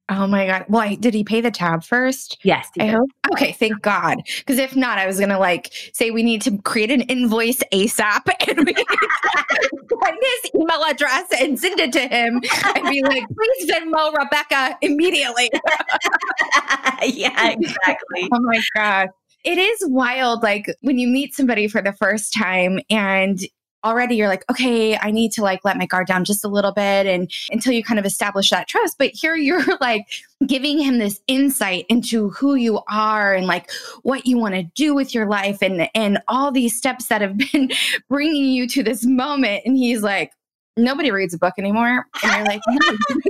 [0.09, 0.65] Oh my God.
[0.67, 2.39] Well, did he pay the tab first?
[2.43, 2.69] Yes.
[2.79, 3.09] I hope.
[3.31, 3.51] Okay.
[3.51, 4.17] Thank God.
[4.39, 7.61] Because if not, I was going to like say we need to create an invoice
[7.71, 12.41] ASAP and we find his email address and send it to him
[12.75, 15.51] and be like, please Venmo Rebekah immediately.
[17.03, 18.29] yeah, exactly.
[18.31, 19.09] oh my God.
[19.45, 23.39] It is wild, like when you meet somebody for the first time and
[23.83, 26.71] already you're like, okay, I need to like let my guard down just a little
[26.71, 28.97] bit and until you kind of establish that trust.
[28.97, 30.07] But here you're like
[30.45, 33.69] giving him this insight into who you are and like
[34.03, 37.37] what you want to do with your life and and all these steps that have
[37.51, 37.69] been
[38.07, 40.31] bringing you to this moment and he's like
[40.77, 42.79] nobody reads a book anymore and you're like no.
[42.87, 43.27] i'm like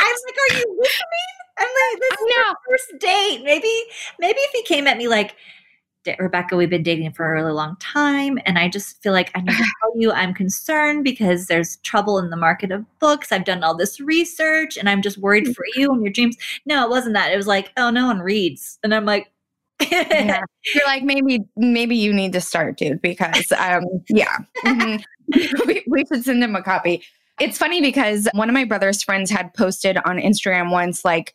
[0.00, 3.84] are you listening i'm like this is our first date maybe
[4.18, 5.36] maybe if he came at me like
[6.06, 8.38] Rebekah, we've been dating for a really long time.
[8.44, 12.18] And I just feel like I need to tell you I'm concerned because there's trouble
[12.18, 13.32] in the market of books.
[13.32, 16.36] I've done all this research and I'm just worried for you and your dreams.
[16.66, 17.32] No, it wasn't that.
[17.32, 18.78] It was like, oh, no one reads.
[18.82, 19.30] And I'm like,
[19.90, 20.42] yeah.
[20.74, 24.38] You're like, maybe, maybe you need to start, dude, because um, yeah.
[24.64, 25.66] Mm-hmm.
[25.66, 27.02] we, we should send him a copy.
[27.40, 31.34] It's funny because one of my brother's friends had posted on Instagram once, like,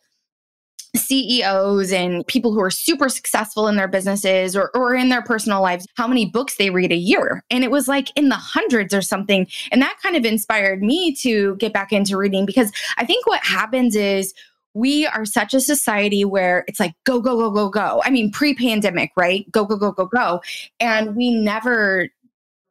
[0.98, 5.62] CEOs and people who are super successful in their businesses or, or in their personal
[5.62, 7.42] lives, how many books they read a year.
[7.50, 9.46] And it was like in the hundreds or something.
[9.70, 13.44] And that kind of inspired me to get back into reading because I think what
[13.44, 14.34] happens is
[14.74, 18.02] we are such a society where it's like go, go, go, go, go.
[18.04, 19.50] I mean, pre pandemic, right?
[19.50, 20.40] Go, go, go, go, go.
[20.78, 22.08] And we never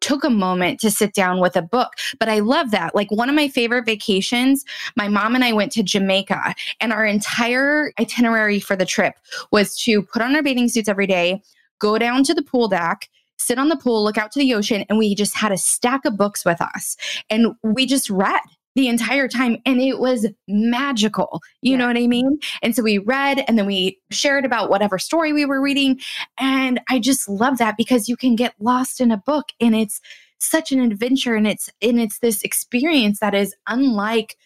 [0.01, 1.93] took a moment to sit down with a book.
[2.19, 2.95] But I love that.
[2.95, 4.63] Like one of my favorite vacations,
[4.95, 9.15] my mom and I went to Jamaica, and our entire itinerary for the trip
[9.51, 11.41] was to put on our bathing suits every day,
[11.79, 14.83] go down to the pool deck, sit on the pool, look out to the ocean,
[14.89, 16.97] and we just had a stack of books with us.
[17.29, 18.41] And we just read
[18.77, 21.41] the entire time and it was magical.
[21.63, 21.77] You Yeah.
[21.77, 22.37] know what I mean?
[22.61, 25.99] And so we read and then we shared about whatever story we were reading.
[26.39, 29.99] And I just love that because you can get lost in a book and it's
[30.39, 34.37] such an adventure and it's and it's this experience that is unlike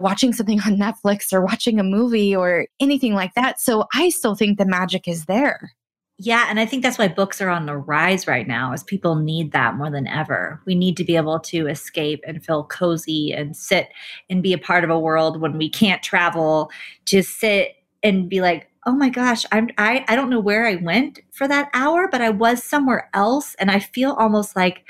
[0.00, 3.60] watching something on Netflix or watching a movie or anything like that.
[3.60, 5.75] So I still think the magic is there.
[6.18, 9.16] Yeah, and I think that's why books are on the rise right now is people
[9.16, 10.60] need that more than ever.
[10.64, 13.90] We need to be able to escape and feel cozy and sit
[14.30, 16.70] and be a part of a world when we can't travel,
[17.04, 20.76] just sit and be like, "Oh my gosh, I'm I I don't know where I
[20.76, 24.84] went for that hour, but I was somewhere else and I feel almost like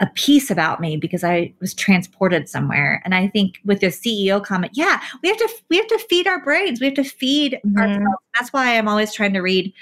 [0.00, 3.02] a piece about me because I was transported somewhere.
[3.04, 6.26] And I think with the CEO comment, yeah, we have to we have to feed
[6.28, 6.80] our brains.
[6.80, 7.78] We have to feed Mhm.
[7.78, 8.18] ourselves.
[8.36, 9.72] That's why I'm always trying to read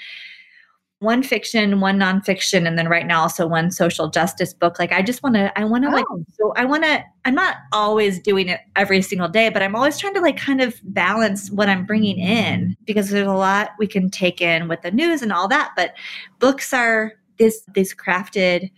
[0.99, 4.79] one fiction, one nonfiction, and then right now also one social justice book.
[4.79, 6.23] Like I just want to, I want to like, Oh.
[6.33, 7.03] so I want to.
[7.25, 10.59] I'm not always doing it every single day, but I'm always trying to like kind
[10.61, 14.81] of balance what I'm bringing in because there's a lot we can take in with
[14.81, 15.73] the news and all that.
[15.75, 15.93] But
[16.39, 18.71] books are this these crafted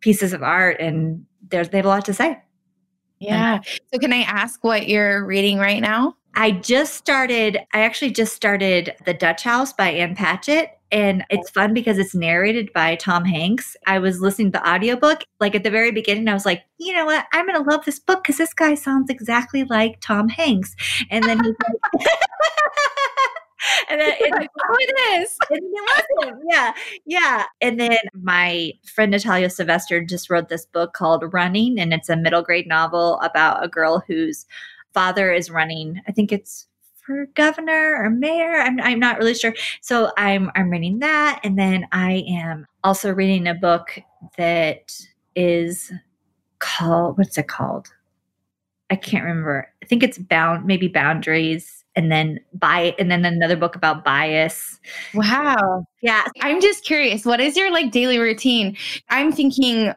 [0.00, 2.40] pieces of art, and there's they have a lot to say.
[3.20, 3.60] Yeah.
[3.92, 6.16] So can I ask what you're reading right now?
[6.34, 10.78] I just started, I actually just started The Dutch House by Ann Patchett.
[10.90, 13.76] And it's fun because it's narrated by Tom Hanks.
[13.86, 15.24] I was listening to the audiobook.
[15.40, 17.26] Like at the very beginning, I was like, you know what?
[17.32, 20.76] I'm going to love this book because this guy sounds exactly like Tom Hanks.
[21.10, 21.54] And then he's
[21.96, 22.06] like,
[23.90, 25.38] and then it, oh, it is.
[25.50, 26.42] and it wasn't.
[26.50, 26.72] Yeah.
[27.06, 27.44] Yeah.
[27.60, 32.16] And then my friend Natalia Sylvester just wrote this book called Running, and it's a
[32.16, 34.46] middle grade novel about a girl whose
[34.92, 36.00] father is running.
[36.06, 36.66] I think it's
[37.04, 38.60] for governor or mayor.
[38.60, 39.54] I'm, I'm not really sure.
[39.80, 41.40] So I'm I'm reading that.
[41.44, 43.98] And then I am also reading a book
[44.36, 44.92] that
[45.34, 45.92] is
[46.58, 47.88] called what's it called?
[48.90, 49.68] I can't remember.
[49.82, 54.78] I think it's bound maybe boundaries and then by and then another book about bias.
[55.14, 55.84] Wow.
[56.02, 56.24] Yeah.
[56.40, 58.76] I'm just curious, what is your like daily routine?
[59.08, 59.92] I'm thinking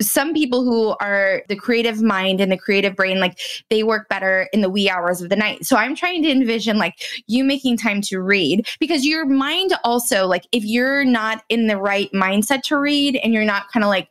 [0.00, 3.38] some people who are the creative mind and the creative brain, like
[3.70, 5.64] they work better in the wee hours of the night.
[5.64, 6.94] So I'm trying to envision like
[7.26, 11.76] you making time to read because your mind also, like if you're not in the
[11.76, 14.08] right mindset to read and you're not kind of like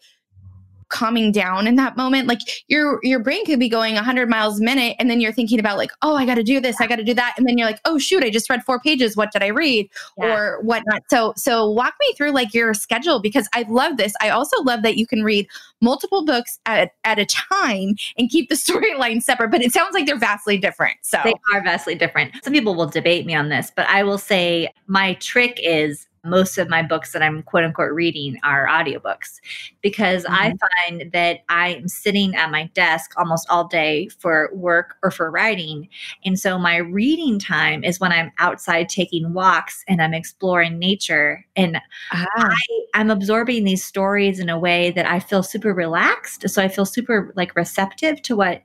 [0.89, 4.63] calming down in that moment like your your brain could be going 100 miles a
[4.63, 6.98] minute and then you're thinking about like oh i got to do this i got
[6.98, 9.32] to do that and then you're like oh shoot i just read four pages what
[9.32, 9.89] did i read?
[10.17, 10.26] Yeah.
[10.26, 11.04] or whatnot.
[11.10, 14.13] So so walk me through like your schedule because i love this.
[14.21, 15.48] I also love that you can read
[15.82, 20.06] multiple books at, at a time and keep the storyline separate but it sounds like
[20.06, 21.19] they're vastly different so.
[21.24, 22.34] They are vastly different.
[22.43, 26.57] Some people will debate me on this, but I will say my trick is most
[26.57, 29.39] of my books that I'm quote unquote reading are audiobooks
[29.81, 30.53] because I
[30.88, 35.88] find that I'm sitting at my desk almost all day for work or for writing.
[36.23, 41.45] And so my reading time is when I'm outside taking walks and I'm exploring nature
[41.55, 41.77] and
[42.11, 42.55] Ah, I,
[42.93, 46.49] I'm absorbing these stories in a way that I feel super relaxed.
[46.49, 48.63] So I feel super like receptive to what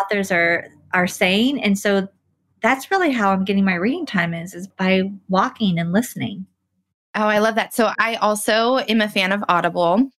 [0.00, 1.62] authors are are saying.
[1.62, 2.08] And so
[2.62, 6.46] that's really how I'm getting my reading time is is by walking and listening.
[7.18, 7.72] Oh, I love that.
[7.74, 10.10] So I also am a fan of Audible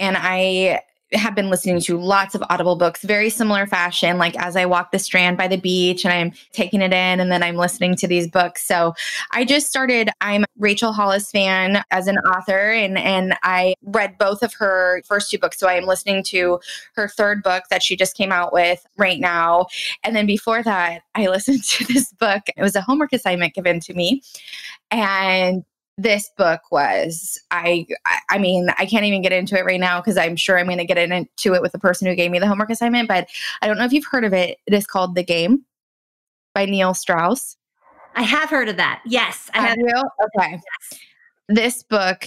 [0.00, 0.80] and I
[1.12, 4.90] have been listening to lots of Audible books, very similar fashion, like as I walk
[4.90, 8.08] the strand by the beach and I'm taking it in and then I'm listening to
[8.08, 8.66] these books.
[8.66, 8.94] So
[9.30, 14.42] I just started, I'm Rachel Hollis fan as an author and and I read both
[14.42, 15.58] of her first two books.
[15.58, 16.58] So I am listening to
[16.94, 19.66] her third book that she just came out with right now.
[20.02, 22.42] And then before that, I listened to this book.
[22.56, 24.22] It was a homework assignment given to me.
[24.90, 25.64] And
[26.02, 27.86] this book was I
[28.30, 30.78] I- mean I can't even get into it right now because I'm sure I'm going
[30.78, 33.28] to get into it with the person who gave me the homework assignment but
[33.60, 34.58] I don't know if you've heard of it.
[34.66, 35.64] It is called The Game
[36.54, 37.56] by Neil Strauss.
[38.16, 39.02] I have heard of that.
[39.06, 39.68] Yes, I have.
[39.70, 39.78] have.
[39.78, 40.02] you?
[40.38, 40.60] Okay.
[41.48, 42.24] This book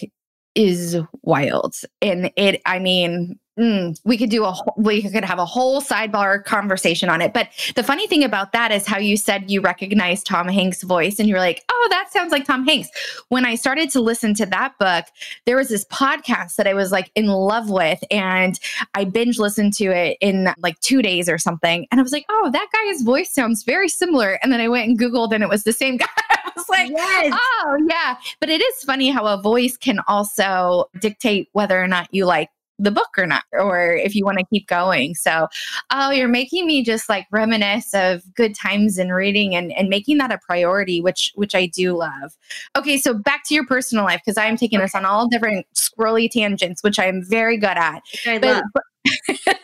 [0.55, 5.45] is wild and it I mean mm, we could do a we could have a
[5.45, 7.33] whole sidebar conversation on it.
[7.33, 11.19] But the funny thing about that is how you said you recognized Tom Hanks voice
[11.19, 12.89] and you're like oh that sounds like Tom Hanks.
[13.29, 15.05] When I started to listen to that book
[15.45, 18.59] there was this podcast that I was like in love with and
[18.93, 21.87] I binge listened to it in like 2 days or something.
[21.91, 24.39] And I was like oh that guy's voice sounds very similar.
[24.41, 26.07] And then I went and googled and it was the same guy.
[26.29, 27.33] I was like yes.
[27.33, 28.17] Oh, yeah.
[28.39, 32.49] But it is funny how a voice can also dictate whether or not you like
[32.83, 35.15] the book or not, or if you want to keep going.
[35.15, 35.47] So,
[35.91, 40.17] oh, you're making me just like reminisce of good times in reading and, and making
[40.17, 42.37] that a priority, which which I do love.
[42.75, 46.29] Okay, so back to your personal life, because I'm taking us on all different scrolly
[46.29, 48.01] tangents, which I'm very good at.
[48.27, 49.55] I But, love.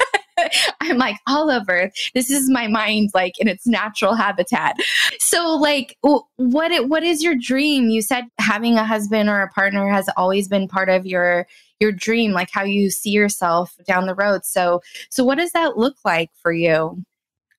[0.82, 1.92] I'm like all over.
[2.14, 4.76] This is my mind, like in its natural habitat.
[5.20, 7.90] So, like, what what is your dream?
[7.90, 11.46] You said having a husband or a partner has always been part of your
[11.80, 14.46] your dream, like how you see yourself down the road.
[14.46, 17.04] So, so what does that look like for you?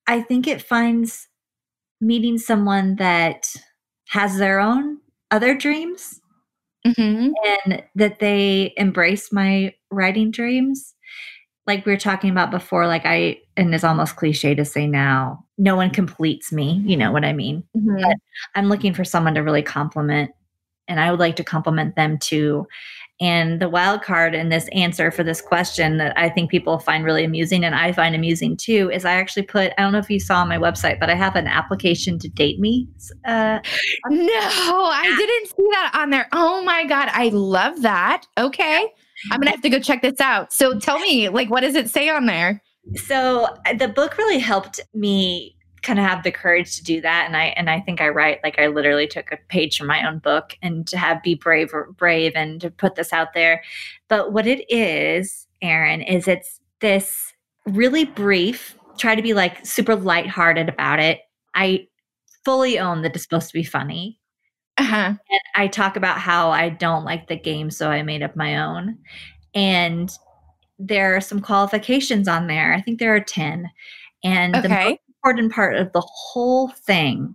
[0.07, 1.29] I think it finds
[2.01, 3.53] meeting someone that
[4.09, 4.99] has their own
[5.31, 6.21] other dreams
[6.87, 7.31] mm-hmm.
[7.45, 10.95] and that they embrace my writing dreams
[11.71, 15.45] like we were talking about before, like I, and it's almost cliche to say now,
[15.57, 16.83] no one completes me.
[16.85, 17.63] You know what I mean?
[17.77, 18.11] Mm-hmm.
[18.57, 20.33] I'm looking for someone to really compliment,
[20.89, 22.67] and I would like to compliment them too.
[23.21, 27.05] And the wild card in this answer for this question that I think people find
[27.05, 30.09] really amusing and I find amusing too is I actually put, I don't know if
[30.09, 32.89] you saw on my website, but I have an application to date me.
[33.27, 33.59] Uh,
[34.09, 36.29] no, I didn't see that on there.
[36.33, 37.11] Oh my God.
[37.13, 38.27] I love that.
[38.39, 38.89] Okay.
[39.31, 40.53] I'm gonna have to go check this out.
[40.53, 42.63] So tell me, like, what does it say on there?
[42.95, 47.25] So uh, the book really helped me kind of have the courage to do that
[47.27, 50.07] and i and i think i write like i literally took a page from my
[50.07, 53.63] own book and to have be brave brave and to put this out there
[54.09, 57.33] but what it is erin is it's this
[57.67, 61.21] really brief try to be like super lighthearted about it
[61.55, 61.87] i
[62.45, 64.21] fully own that it's supposed to be funny
[64.81, 65.13] uh-huh.
[65.31, 68.57] And I talk about how I don't like the game, so I made up my
[68.57, 68.97] own.
[69.55, 70.11] And
[70.79, 72.73] there are some qualifications on there.
[72.73, 73.71] I think there are 10.
[74.25, 74.63] And okay.
[74.63, 77.35] the important part of the whole thing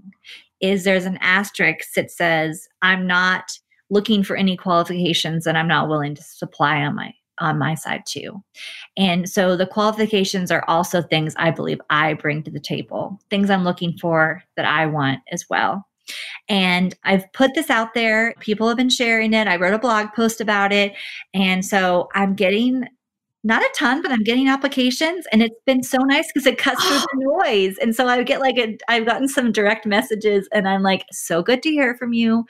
[0.59, 3.59] is there's an asterisk that says, I'm not
[3.89, 8.03] looking for any qualifications and I'm not willing to supply on my on my side
[8.07, 8.41] too.
[8.95, 13.49] And so the qualifications are also things I believe I bring to the table, things
[13.49, 15.85] I'm looking for that I want as well.
[16.47, 18.33] And I've put this out there.
[18.39, 19.49] People have been sharing it.
[19.49, 20.93] I wrote a blog post about it.
[21.33, 22.85] And so I'm getting
[23.45, 26.83] not a ton, but I'm getting applications and it's been so nice because it cuts
[26.83, 27.07] through the
[27.43, 27.77] noise.
[27.77, 31.43] And so I get like, a, I've gotten some direct messages and I'm like, so
[31.43, 32.43] good to hear from you.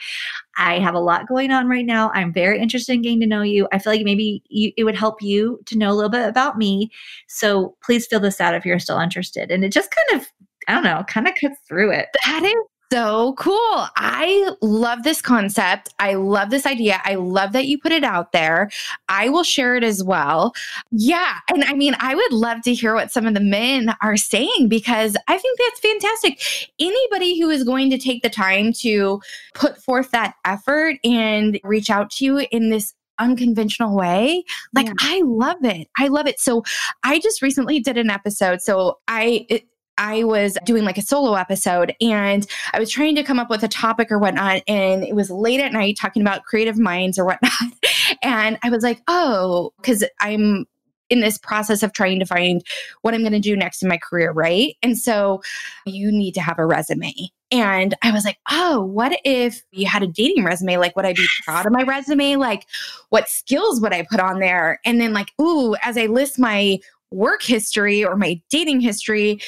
[0.58, 2.12] I have a lot going on right now.
[2.14, 3.68] I'm very interested in getting to know you.
[3.74, 6.58] I feel like maybe you, it would help you to know a little bit about
[6.58, 6.90] me.
[7.28, 9.52] So please fill this out if you're still interested.
[9.52, 10.32] And it just kind of,
[10.70, 12.08] I don't know, kind of cuts through it.
[12.26, 12.56] That is
[12.92, 13.88] so cool.
[13.98, 15.94] I love this concept.
[16.00, 17.02] I love this idea.
[17.04, 18.70] I love that you put it out there.
[19.10, 20.54] I will share it as well.
[20.92, 21.40] Yeah.
[21.52, 24.68] And I mean, I would love to hear what some of the men are saying
[24.68, 26.72] because I think that's fantastic.
[26.80, 29.22] Anybody who is going to take the time to
[29.54, 34.44] put forth that effort and reach out to you in this unconventional way.
[34.74, 34.94] Like, yeah.
[35.00, 35.88] I love it.
[35.98, 36.40] I love it.
[36.40, 36.64] So,
[37.04, 38.62] I just recently did an episode.
[38.62, 39.66] So, I, it,
[39.98, 43.64] I was doing like a solo episode and I was trying to come up with
[43.64, 44.62] a topic or whatnot.
[44.68, 47.52] And it was late at night talking about creative minds or whatnot.
[48.22, 50.66] and I was like, oh, because I'm
[51.10, 52.64] in this process of trying to find
[53.02, 54.76] what I'm going to do next in my career, right?
[54.82, 55.42] And so
[55.86, 57.14] you need to have a resume.
[57.52, 60.78] And I was like, oh, what if you had a dating resume?
[60.78, 62.38] Like, would I be proud of my resume?
[62.38, 62.66] Like,
[63.10, 64.80] what skills would I put on there?
[64.84, 66.80] And then, like, ooh, as I list my
[67.12, 69.40] work history or my dating history,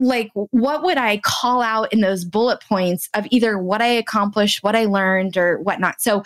[0.00, 4.62] like what would I call out in those bullet points of either what I accomplished,
[4.62, 6.00] what I learned, or whatnot.
[6.00, 6.22] So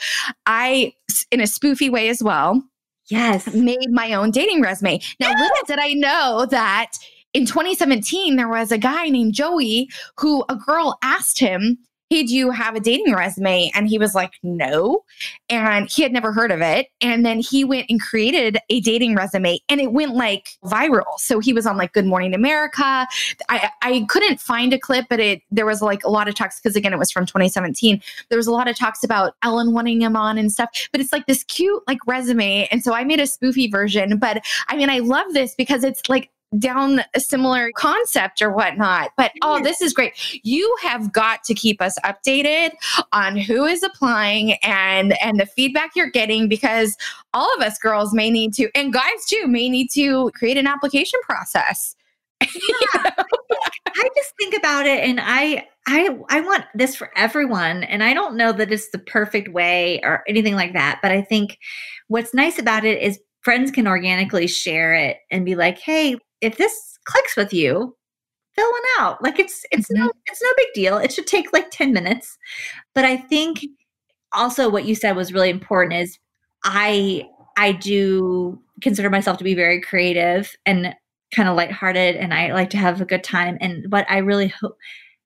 [0.47, 0.93] I,
[1.31, 2.63] in a spoofy way as well,
[3.09, 5.01] yes, made my own dating resume.
[5.21, 6.93] Now, little did I know that
[7.33, 11.79] in 2017 there was a guy named Joey who a girl asked him
[12.13, 13.71] hey, do you have a dating resume?
[13.75, 15.03] And he was like, no.
[15.49, 16.89] And he had never heard of it.
[17.01, 21.19] And then he went and created a dating resume and it went like viral.
[21.19, 23.09] So he was on like Good Morning America.
[23.49, 26.61] I, I couldn't find a clip, but it there was like a lot of talks
[26.61, 28.03] because again, it was from 2017.
[28.29, 31.15] There was a lot of talks about Ellen wanting him on and stuff, but it's
[31.15, 32.69] like this cute like resume.
[32.71, 34.19] And so I made a spoofy version.
[34.19, 39.11] But I mean, I love this because it's like down a similar concept or whatnot.
[39.17, 40.13] But oh, this is great.
[40.45, 42.73] You have got to keep us updated
[43.13, 46.97] on who is applying and and the feedback you're getting because
[47.33, 50.67] all of us girls may need to and guys too may need to create an
[50.67, 51.97] application process.
[52.41, 53.13] Yeah.
[53.95, 58.15] I just think about it and I I I want this for everyone and I
[58.15, 61.59] don't know that it's the perfect way or anything like that, but I think
[62.09, 66.59] what's nice about it is friends can organically share it and be like, "Hey, if
[66.59, 67.97] this clicks with you,
[68.55, 69.23] fill one out.
[69.23, 70.05] Like it's it's mm-hmm.
[70.05, 70.99] no it's no big deal.
[70.99, 72.37] It should take like 10 minutes.
[72.95, 73.65] But I think
[74.33, 76.19] also what you said was really important is
[76.65, 80.95] I I do consider myself to be very creative and
[81.35, 84.49] kind of lighthearted and I like to have a good time and but I really
[84.49, 84.77] hope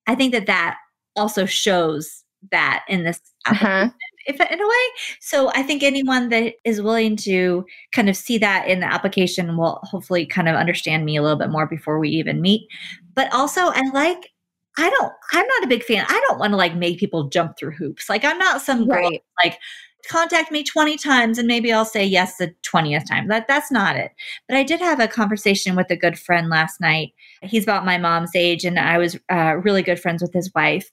[0.07, 0.77] I think that that
[1.17, 3.91] also shows that in this uh-huh.
[4.27, 4.85] If in a way.
[5.21, 9.57] So I think anyone that is willing to kind of see that in the application
[9.57, 12.69] will hopefully kind of understand me a little bit more before we even meet.
[13.15, 14.33] But also, I like.
[14.79, 15.13] I don't.
[15.33, 16.05] I'm not a big fan.
[16.07, 18.11] I don't want to like make people jump through hoops.
[18.11, 19.11] Like I'm not some girl
[19.43, 19.59] like
[20.07, 23.29] contact me 20 times and maybe I'll say yes the 20th time.
[23.29, 24.13] That that's not it.
[24.49, 27.13] But I did have a conversation with a good friend last night.
[27.43, 30.91] He's about my mom's age and I was uh, really good friends with his wife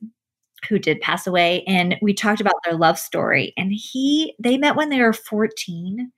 [0.68, 4.76] who did pass away and we talked about their love story and he they met
[4.76, 6.11] when they were 14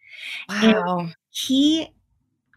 [0.50, 1.10] Wow.
[1.32, 1.88] he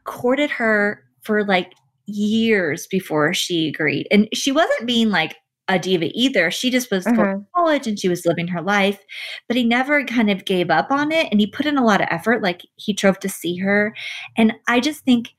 [0.05, 1.73] courted her for like
[2.07, 4.07] years before she agreed.
[4.11, 5.37] And she wasn't being like
[5.69, 6.51] a diva either.
[6.51, 7.35] She just was going Uh-huh.
[7.35, 8.99] to college and she was living her life,
[9.47, 11.29] but he never kind of gave up on it.
[11.31, 12.43] And he put in a lot of effort.
[12.43, 13.95] Like he drove to see her.
[14.39, 15.35] And I just think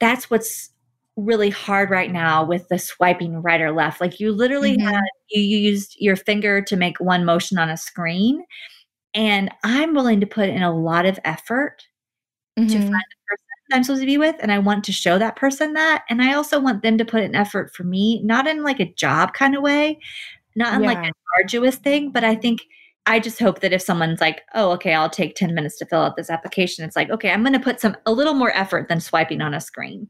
[0.00, 0.68] that's what's
[1.16, 4.00] really hard right now with the swiping right or left.
[4.00, 4.86] Like you literally Mhm.
[4.92, 8.44] had, you used your finger to make one motion on a screen.
[9.14, 11.82] And I'm willing to put in a lot of effort
[12.68, 12.82] to Mhm.
[12.82, 14.36] find the person that I'm supposed to be with.
[14.40, 16.04] And I want to show that person that.
[16.10, 18.92] And I also want them to put an effort for me, not in like a
[18.94, 19.98] job kind of way,
[20.56, 21.08] not in like Yeah.
[21.08, 22.62] an arduous thing, but I think
[23.06, 26.02] I just hope that if someone's like, oh, okay, I'll take 10 minutes to fill
[26.02, 28.88] out this application, it's like, okay, I'm going to put some a little more effort
[28.88, 30.08] than swiping on a screen.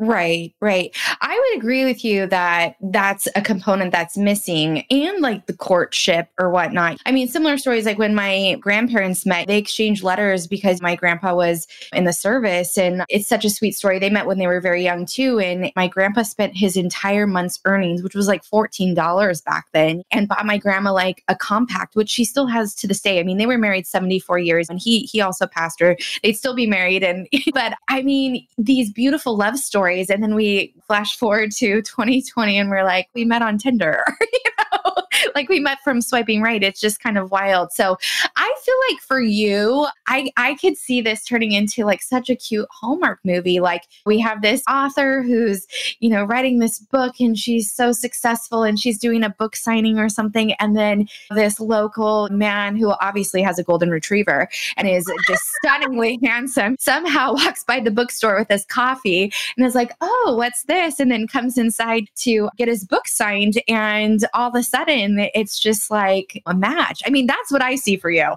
[0.00, 0.94] Right, right.
[1.20, 6.28] I would agree with you that that's a component that's missing and like the courtship
[6.36, 6.98] or whatnot.
[7.06, 11.36] I mean, similar stories like when my grandparents met, they exchanged letters because my grandpa
[11.36, 12.76] was in the service.
[12.76, 14.00] And it's such a sweet story.
[14.00, 15.38] They met when they were very young too.
[15.38, 20.26] And my grandpa spent his entire month's earnings, which was like $14 back then, and
[20.26, 23.20] bought my grandma like a compact, which she still has to this day.
[23.20, 25.96] I mean, they were married 74 years and he he also passed her.
[26.24, 27.04] They'd still be married.
[27.04, 29.83] And but I mean, these beautiful love stories.
[30.10, 34.50] And then we flash forward to 2020 and we're like, we met on Tinder, you
[34.72, 34.94] know,
[35.34, 36.62] like we met from swiping right.
[36.62, 37.72] It's just kind of wild.
[37.72, 37.96] So
[38.36, 42.36] I feel like for you, I, I could see this turning into like such a
[42.36, 43.60] cute Hallmark movie.
[43.60, 45.66] Like we have this author who's,
[46.00, 49.98] you know, writing this book and she's so successful and she's doing a book signing
[49.98, 50.52] or something.
[50.54, 56.18] And then this local man who obviously has a golden retriever and is just stunningly
[56.22, 61.00] handsome somehow walks by the bookstore with his coffee and is like, oh, what's this?
[61.00, 63.60] And then comes inside to get his book signed.
[63.68, 65.03] And all of a sudden,
[65.34, 67.02] it's just like a match.
[67.06, 68.34] I mean, that's what I see for you.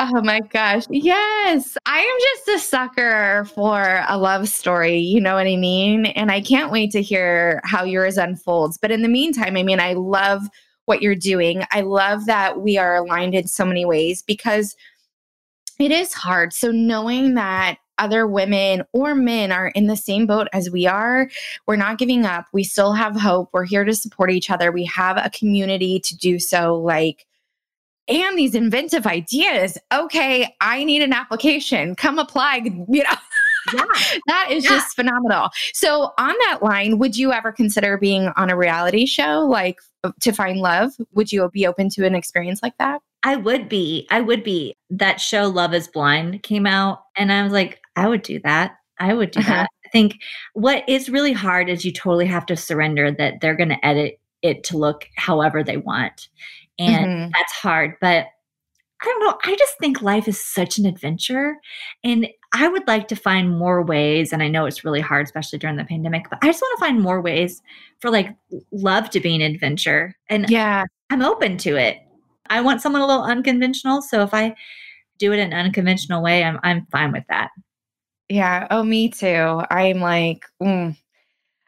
[0.00, 0.84] Oh my gosh.
[0.90, 1.76] Yes.
[1.86, 4.98] I am just a sucker for a love story.
[4.98, 6.06] You know what I mean?
[6.06, 8.78] And I can't wait to hear how yours unfolds.
[8.78, 10.42] But in the meantime, I mean, I love
[10.86, 11.64] what you're doing.
[11.70, 14.74] I love that we are aligned in so many ways because
[15.78, 16.52] it is hard.
[16.52, 21.28] So knowing that other women or men are in the same boat as we are,
[21.66, 22.46] we're not giving up.
[22.52, 23.50] We still have hope.
[23.52, 24.72] We're here to support each other.
[24.72, 26.74] We have a community to do so.
[26.76, 27.26] Like,
[28.08, 29.78] and these inventive ideas.
[29.94, 31.94] Okay, I need an application.
[31.94, 32.62] Come apply.
[32.88, 33.10] You know,
[33.74, 33.84] Yeah.
[34.26, 34.70] that is Yeah.
[34.70, 35.50] just phenomenal.
[35.74, 40.12] So, on that line, would you ever consider being on a reality show like uh,
[40.20, 40.92] to find love?
[41.12, 43.02] Would you be open to an experience like that?
[43.22, 44.06] I would be.
[44.10, 44.74] I would be.
[44.88, 48.76] That show Love is Blind came out and I was like, I would do that.
[48.98, 49.50] I would do Uh-huh.
[49.54, 49.70] that.
[49.86, 50.20] I think
[50.54, 54.20] what is really hard is you totally have to surrender that they're going to edit
[54.42, 56.28] it to look however they want.
[56.78, 57.30] And Mhm.
[57.32, 58.26] that's hard, but
[59.02, 59.38] I don't know.
[59.44, 61.56] I just think life is such an adventure
[62.04, 65.58] and I would like to find more ways and I know it's really hard especially
[65.58, 67.62] during the pandemic, but I just want to find more ways
[68.00, 68.28] for like
[68.72, 70.14] love to be an adventure.
[70.28, 70.84] And Yeah.
[71.10, 71.98] I'm open to it.
[72.50, 74.02] I want someone a little unconventional.
[74.02, 74.54] So if I
[75.18, 77.50] do it in an unconventional way, I'm I'm fine with that.
[78.30, 78.68] Yeah.
[78.70, 79.62] Oh, me too.
[79.70, 80.96] I'm like, mm.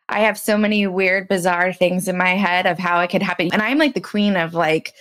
[0.08, 3.48] I have so many weird, bizarre things in my head of how it could happen.
[3.52, 4.94] And I'm like the queen of like,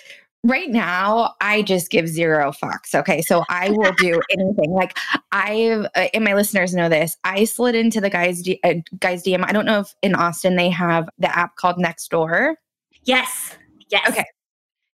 [0.43, 2.95] right now, I just give zero fucks.
[2.95, 3.21] Okay.
[3.21, 4.71] So I will do anything.
[4.71, 4.97] Like,
[5.31, 9.23] I've, uh, and my listeners know this, I slid into the guy's, D- uh, guy's
[9.23, 9.45] DM.
[9.47, 12.55] I don't know if in Austin they have the app called Nextdoor.
[13.03, 13.55] Yes.
[13.91, 14.09] Yes.
[14.09, 14.25] Okay.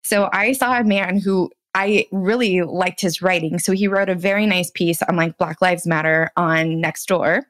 [0.04, 3.60] So I saw a man who I really liked his writing.
[3.60, 7.44] So he wrote a very nice piece on like Black Lives Matter on Nextdoor.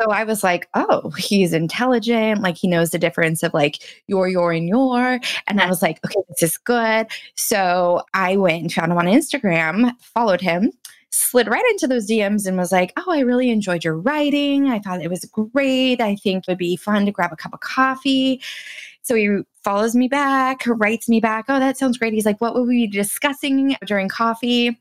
[0.00, 2.40] So I was like, oh, he's intelligent.
[2.40, 3.78] Like he knows the difference of like
[4.08, 5.20] your, your, and your.
[5.46, 7.06] And I was like, okay, this is good.
[7.36, 10.72] So I went and found him on Instagram, followed him,
[11.10, 14.66] slid right into those DMs and was like, oh, I really enjoyed your writing.
[14.66, 16.00] I thought it was great.
[16.00, 18.42] I think it would be fun to grab a cup of coffee.
[19.04, 22.14] So he follows me back, writes me back, oh, that sounds great.
[22.14, 24.80] He's like, what will we be discussing during coffee?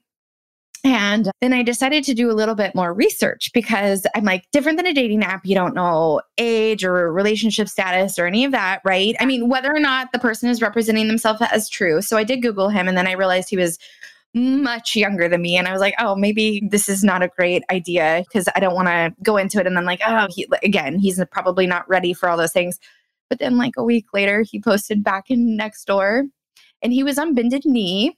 [0.86, 4.78] And then I decided to do a little bit more research because I'm like, different
[4.78, 8.82] than a dating app, you don't know age or relationship status or any of that,
[8.84, 9.16] right?
[9.20, 12.02] I mean, whether or not the person is representing themselves as true.
[12.02, 13.80] So I did Google him and then I realized he was
[14.34, 15.58] much younger than me.
[15.58, 18.76] And I was like, oh, maybe this is not a great idea because I don't
[18.76, 22.14] want to go into it and then, like, oh, he, again, he's probably not ready
[22.14, 22.80] for all those things.
[23.34, 26.30] But then, like, a week later, he posted back in Nextdoor
[26.84, 28.16] and he was on bended knee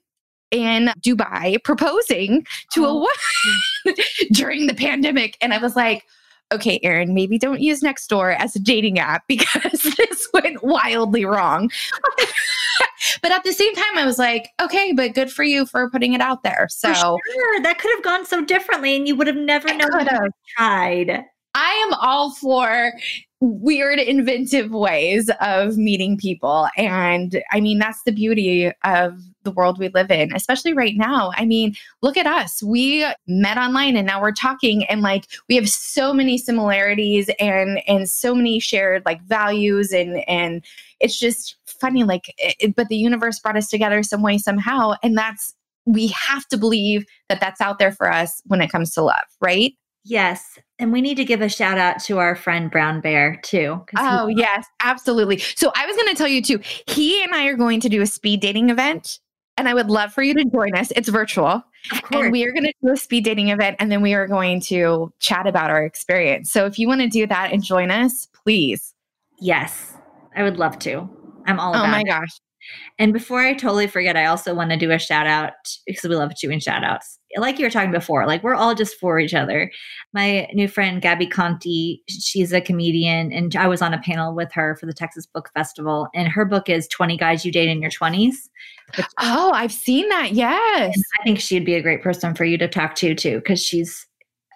[0.52, 2.90] in Dubai proposing to oh.
[2.90, 3.98] a woman
[4.34, 5.38] during the pandemic.
[5.40, 6.04] And I was like,
[6.52, 11.72] okay, Erin, maybe don't use Nextdoor as a dating app because this went wildly wrong.
[13.22, 16.12] but at the same time, I was like, okay, but good for you for putting
[16.12, 16.68] it out there.
[16.70, 17.62] So sure.
[17.62, 21.24] that could have gone so differently and you would have never known have tried.
[21.56, 22.92] I am all for
[23.40, 26.68] weird, inventive ways of meeting people.
[26.78, 31.32] And I mean, that's the beauty of the world we live in, especially right now.
[31.36, 32.62] I mean, look at us.
[32.62, 37.82] We met online and now we're talking and like we have so many similarities and
[37.88, 40.66] and so many shared like values and and
[41.00, 45.18] it's just funny like it, but the universe brought us together some way somehow and
[45.18, 45.54] that's
[45.86, 49.26] we have to believe that that's out there for us when it comes to love,
[49.40, 49.74] right?
[50.04, 50.60] Yes.
[50.78, 53.84] And we need to give a shout out to our friend Brown Bear too.
[53.98, 55.38] Oh, he- yes, absolutely.
[55.38, 58.02] So I was going to tell you too, he and I are going to do
[58.02, 59.20] a speed dating event
[59.58, 60.92] and I would love for you to join us.
[60.96, 61.64] It's virtual.
[62.12, 64.60] And we are going to do a speed dating event and then we are going
[64.62, 66.52] to chat about our experience.
[66.52, 68.94] So if you want to do that and join us, please.
[69.40, 69.94] Yes,
[70.36, 71.10] I would love to.
[71.46, 72.08] I'm all oh about Oh my it.
[72.08, 72.40] gosh.
[72.98, 75.54] And before I totally forget, I also want to do a shout out
[75.86, 77.20] because we love doing shout outs.
[77.38, 79.70] Like you were talking before, like we're all just for each other.
[80.14, 84.52] My new friend, Gabby Conti, she's a comedian, and I was on a panel with
[84.54, 86.08] her for the Texas Book Festival.
[86.16, 88.36] And her book is 20 Guys You Date in Your 20s.
[89.20, 90.32] Oh, I've seen that.
[90.34, 90.98] Yes.
[91.20, 94.08] I think she'd be a great person for you to talk to too, because she's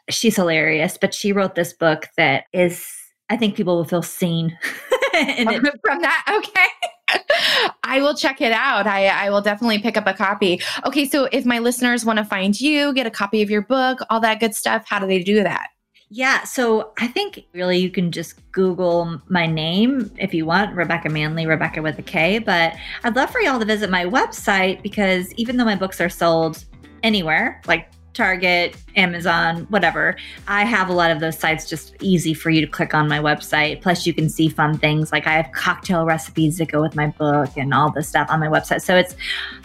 [0.10, 0.98] she's hilarious.
[1.00, 2.88] But she wrote this book that is,
[3.30, 4.58] I think people will feel seen.
[5.84, 6.42] from that.
[6.46, 7.20] Okay.
[7.84, 8.88] I will check it out.
[8.88, 10.62] I, I will definitely pick up a copy.
[10.86, 14.00] Okay, so if my listeners want to find you, get a copy of your book,
[14.10, 15.68] all that good stuff, how do they do that?
[16.12, 21.10] Yeah, so I think really you can just Google my name if you want, Rebekah
[21.10, 22.40] Manley, Rebekah with a K.
[22.40, 26.10] But I'd love for y'all to visit my website because even though my books are
[26.10, 26.66] sold
[27.04, 30.16] anywhere, like Target, Amazon, whatever.
[30.48, 33.20] I have a lot of those sites just easy for you to click on my
[33.20, 33.82] website.
[33.82, 37.08] Plus, you can see fun things like I have cocktail recipes that go with my
[37.08, 38.82] book and all this stuff on my website.
[38.82, 39.16] So it's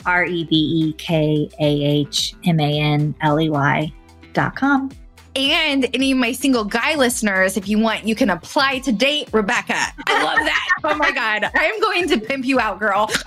[0.06, 3.92] R E B E K A H M A N L E Y
[4.32, 4.90] dot com.
[5.36, 9.28] And any of my single guy listeners, if you want, you can apply to date
[9.32, 9.92] Rebekah.
[10.06, 10.68] I love that.
[10.84, 11.50] oh my God.
[11.54, 13.10] I am going to pimp you out, girl.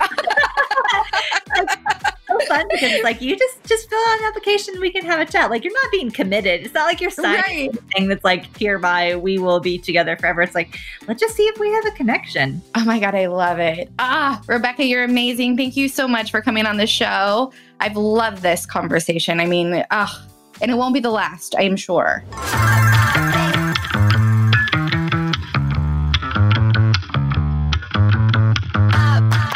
[2.28, 5.20] so fun because it's like you just just fill out an application we can have
[5.20, 5.50] a chat.
[5.50, 6.64] Like you're not being committed.
[6.64, 7.90] It's not like you're signing right.
[7.94, 10.42] thing that's like hereby we will be together forever.
[10.42, 12.62] It's like let's just see if we have a connection.
[12.74, 13.90] Oh my god i love it.
[13.98, 15.56] Ah rebekah you're amazing.
[15.56, 17.52] Thank you so much for coming on the show.
[17.80, 19.40] I've loved this conversation.
[19.40, 20.24] I mean ah
[20.60, 22.24] and it won't be the last, I am sure.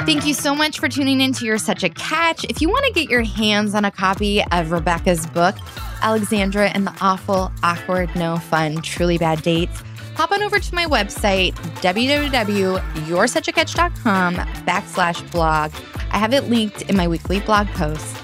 [0.05, 2.42] Thank you so much for tuning in to You're Such a Catch.
[2.44, 5.55] If you want to get your hands on a copy of Rebekah's book,
[6.03, 9.80] Alexandra and the Awful, Awkward, No Fun, Truly Bad Dates,
[10.16, 15.70] hop on over to my website, www.you'resuchacatch.com backslash blog.
[16.11, 18.16] I have it linked in my weekly blog post.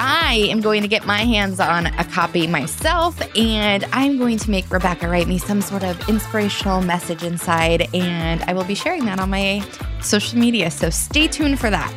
[0.00, 4.50] I am going to get my hands on a copy myself and I'm going to
[4.50, 9.04] make Rebekah write me some sort of inspirational message inside, and I will be sharing
[9.06, 9.66] that on my
[10.00, 10.70] social media.
[10.70, 11.92] So stay tuned for that.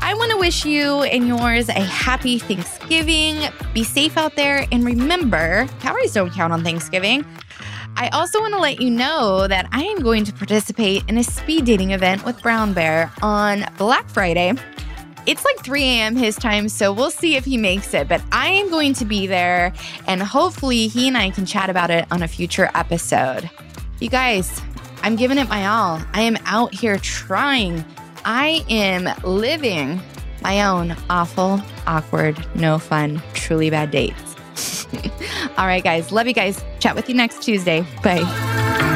[0.00, 3.40] I want to wish you and yours a happy Thanksgiving.
[3.72, 7.24] Be safe out there, and remember, calories don't count on Thanksgiving.
[7.96, 11.24] I also want to let you know that I am going to participate in a
[11.24, 14.54] speed dating event with Brown Bear on Black Friday
[15.28, 16.16] it's like 3 a.m.
[16.16, 18.08] his time, so we'll see if he makes it.
[18.08, 19.74] But I am going to be there,
[20.06, 23.50] and hopefully, he and I can chat about it on a future episode.
[24.00, 24.62] You guys,
[25.02, 26.00] I'm giving it my all.
[26.14, 27.84] I am out here trying.
[28.24, 30.00] I am living
[30.40, 34.36] my own awful, awkward, no fun, truly bad dates.
[35.58, 36.10] all right, guys.
[36.10, 36.64] Love you guys.
[36.78, 37.86] Chat with you next Tuesday.
[38.02, 38.86] Bye.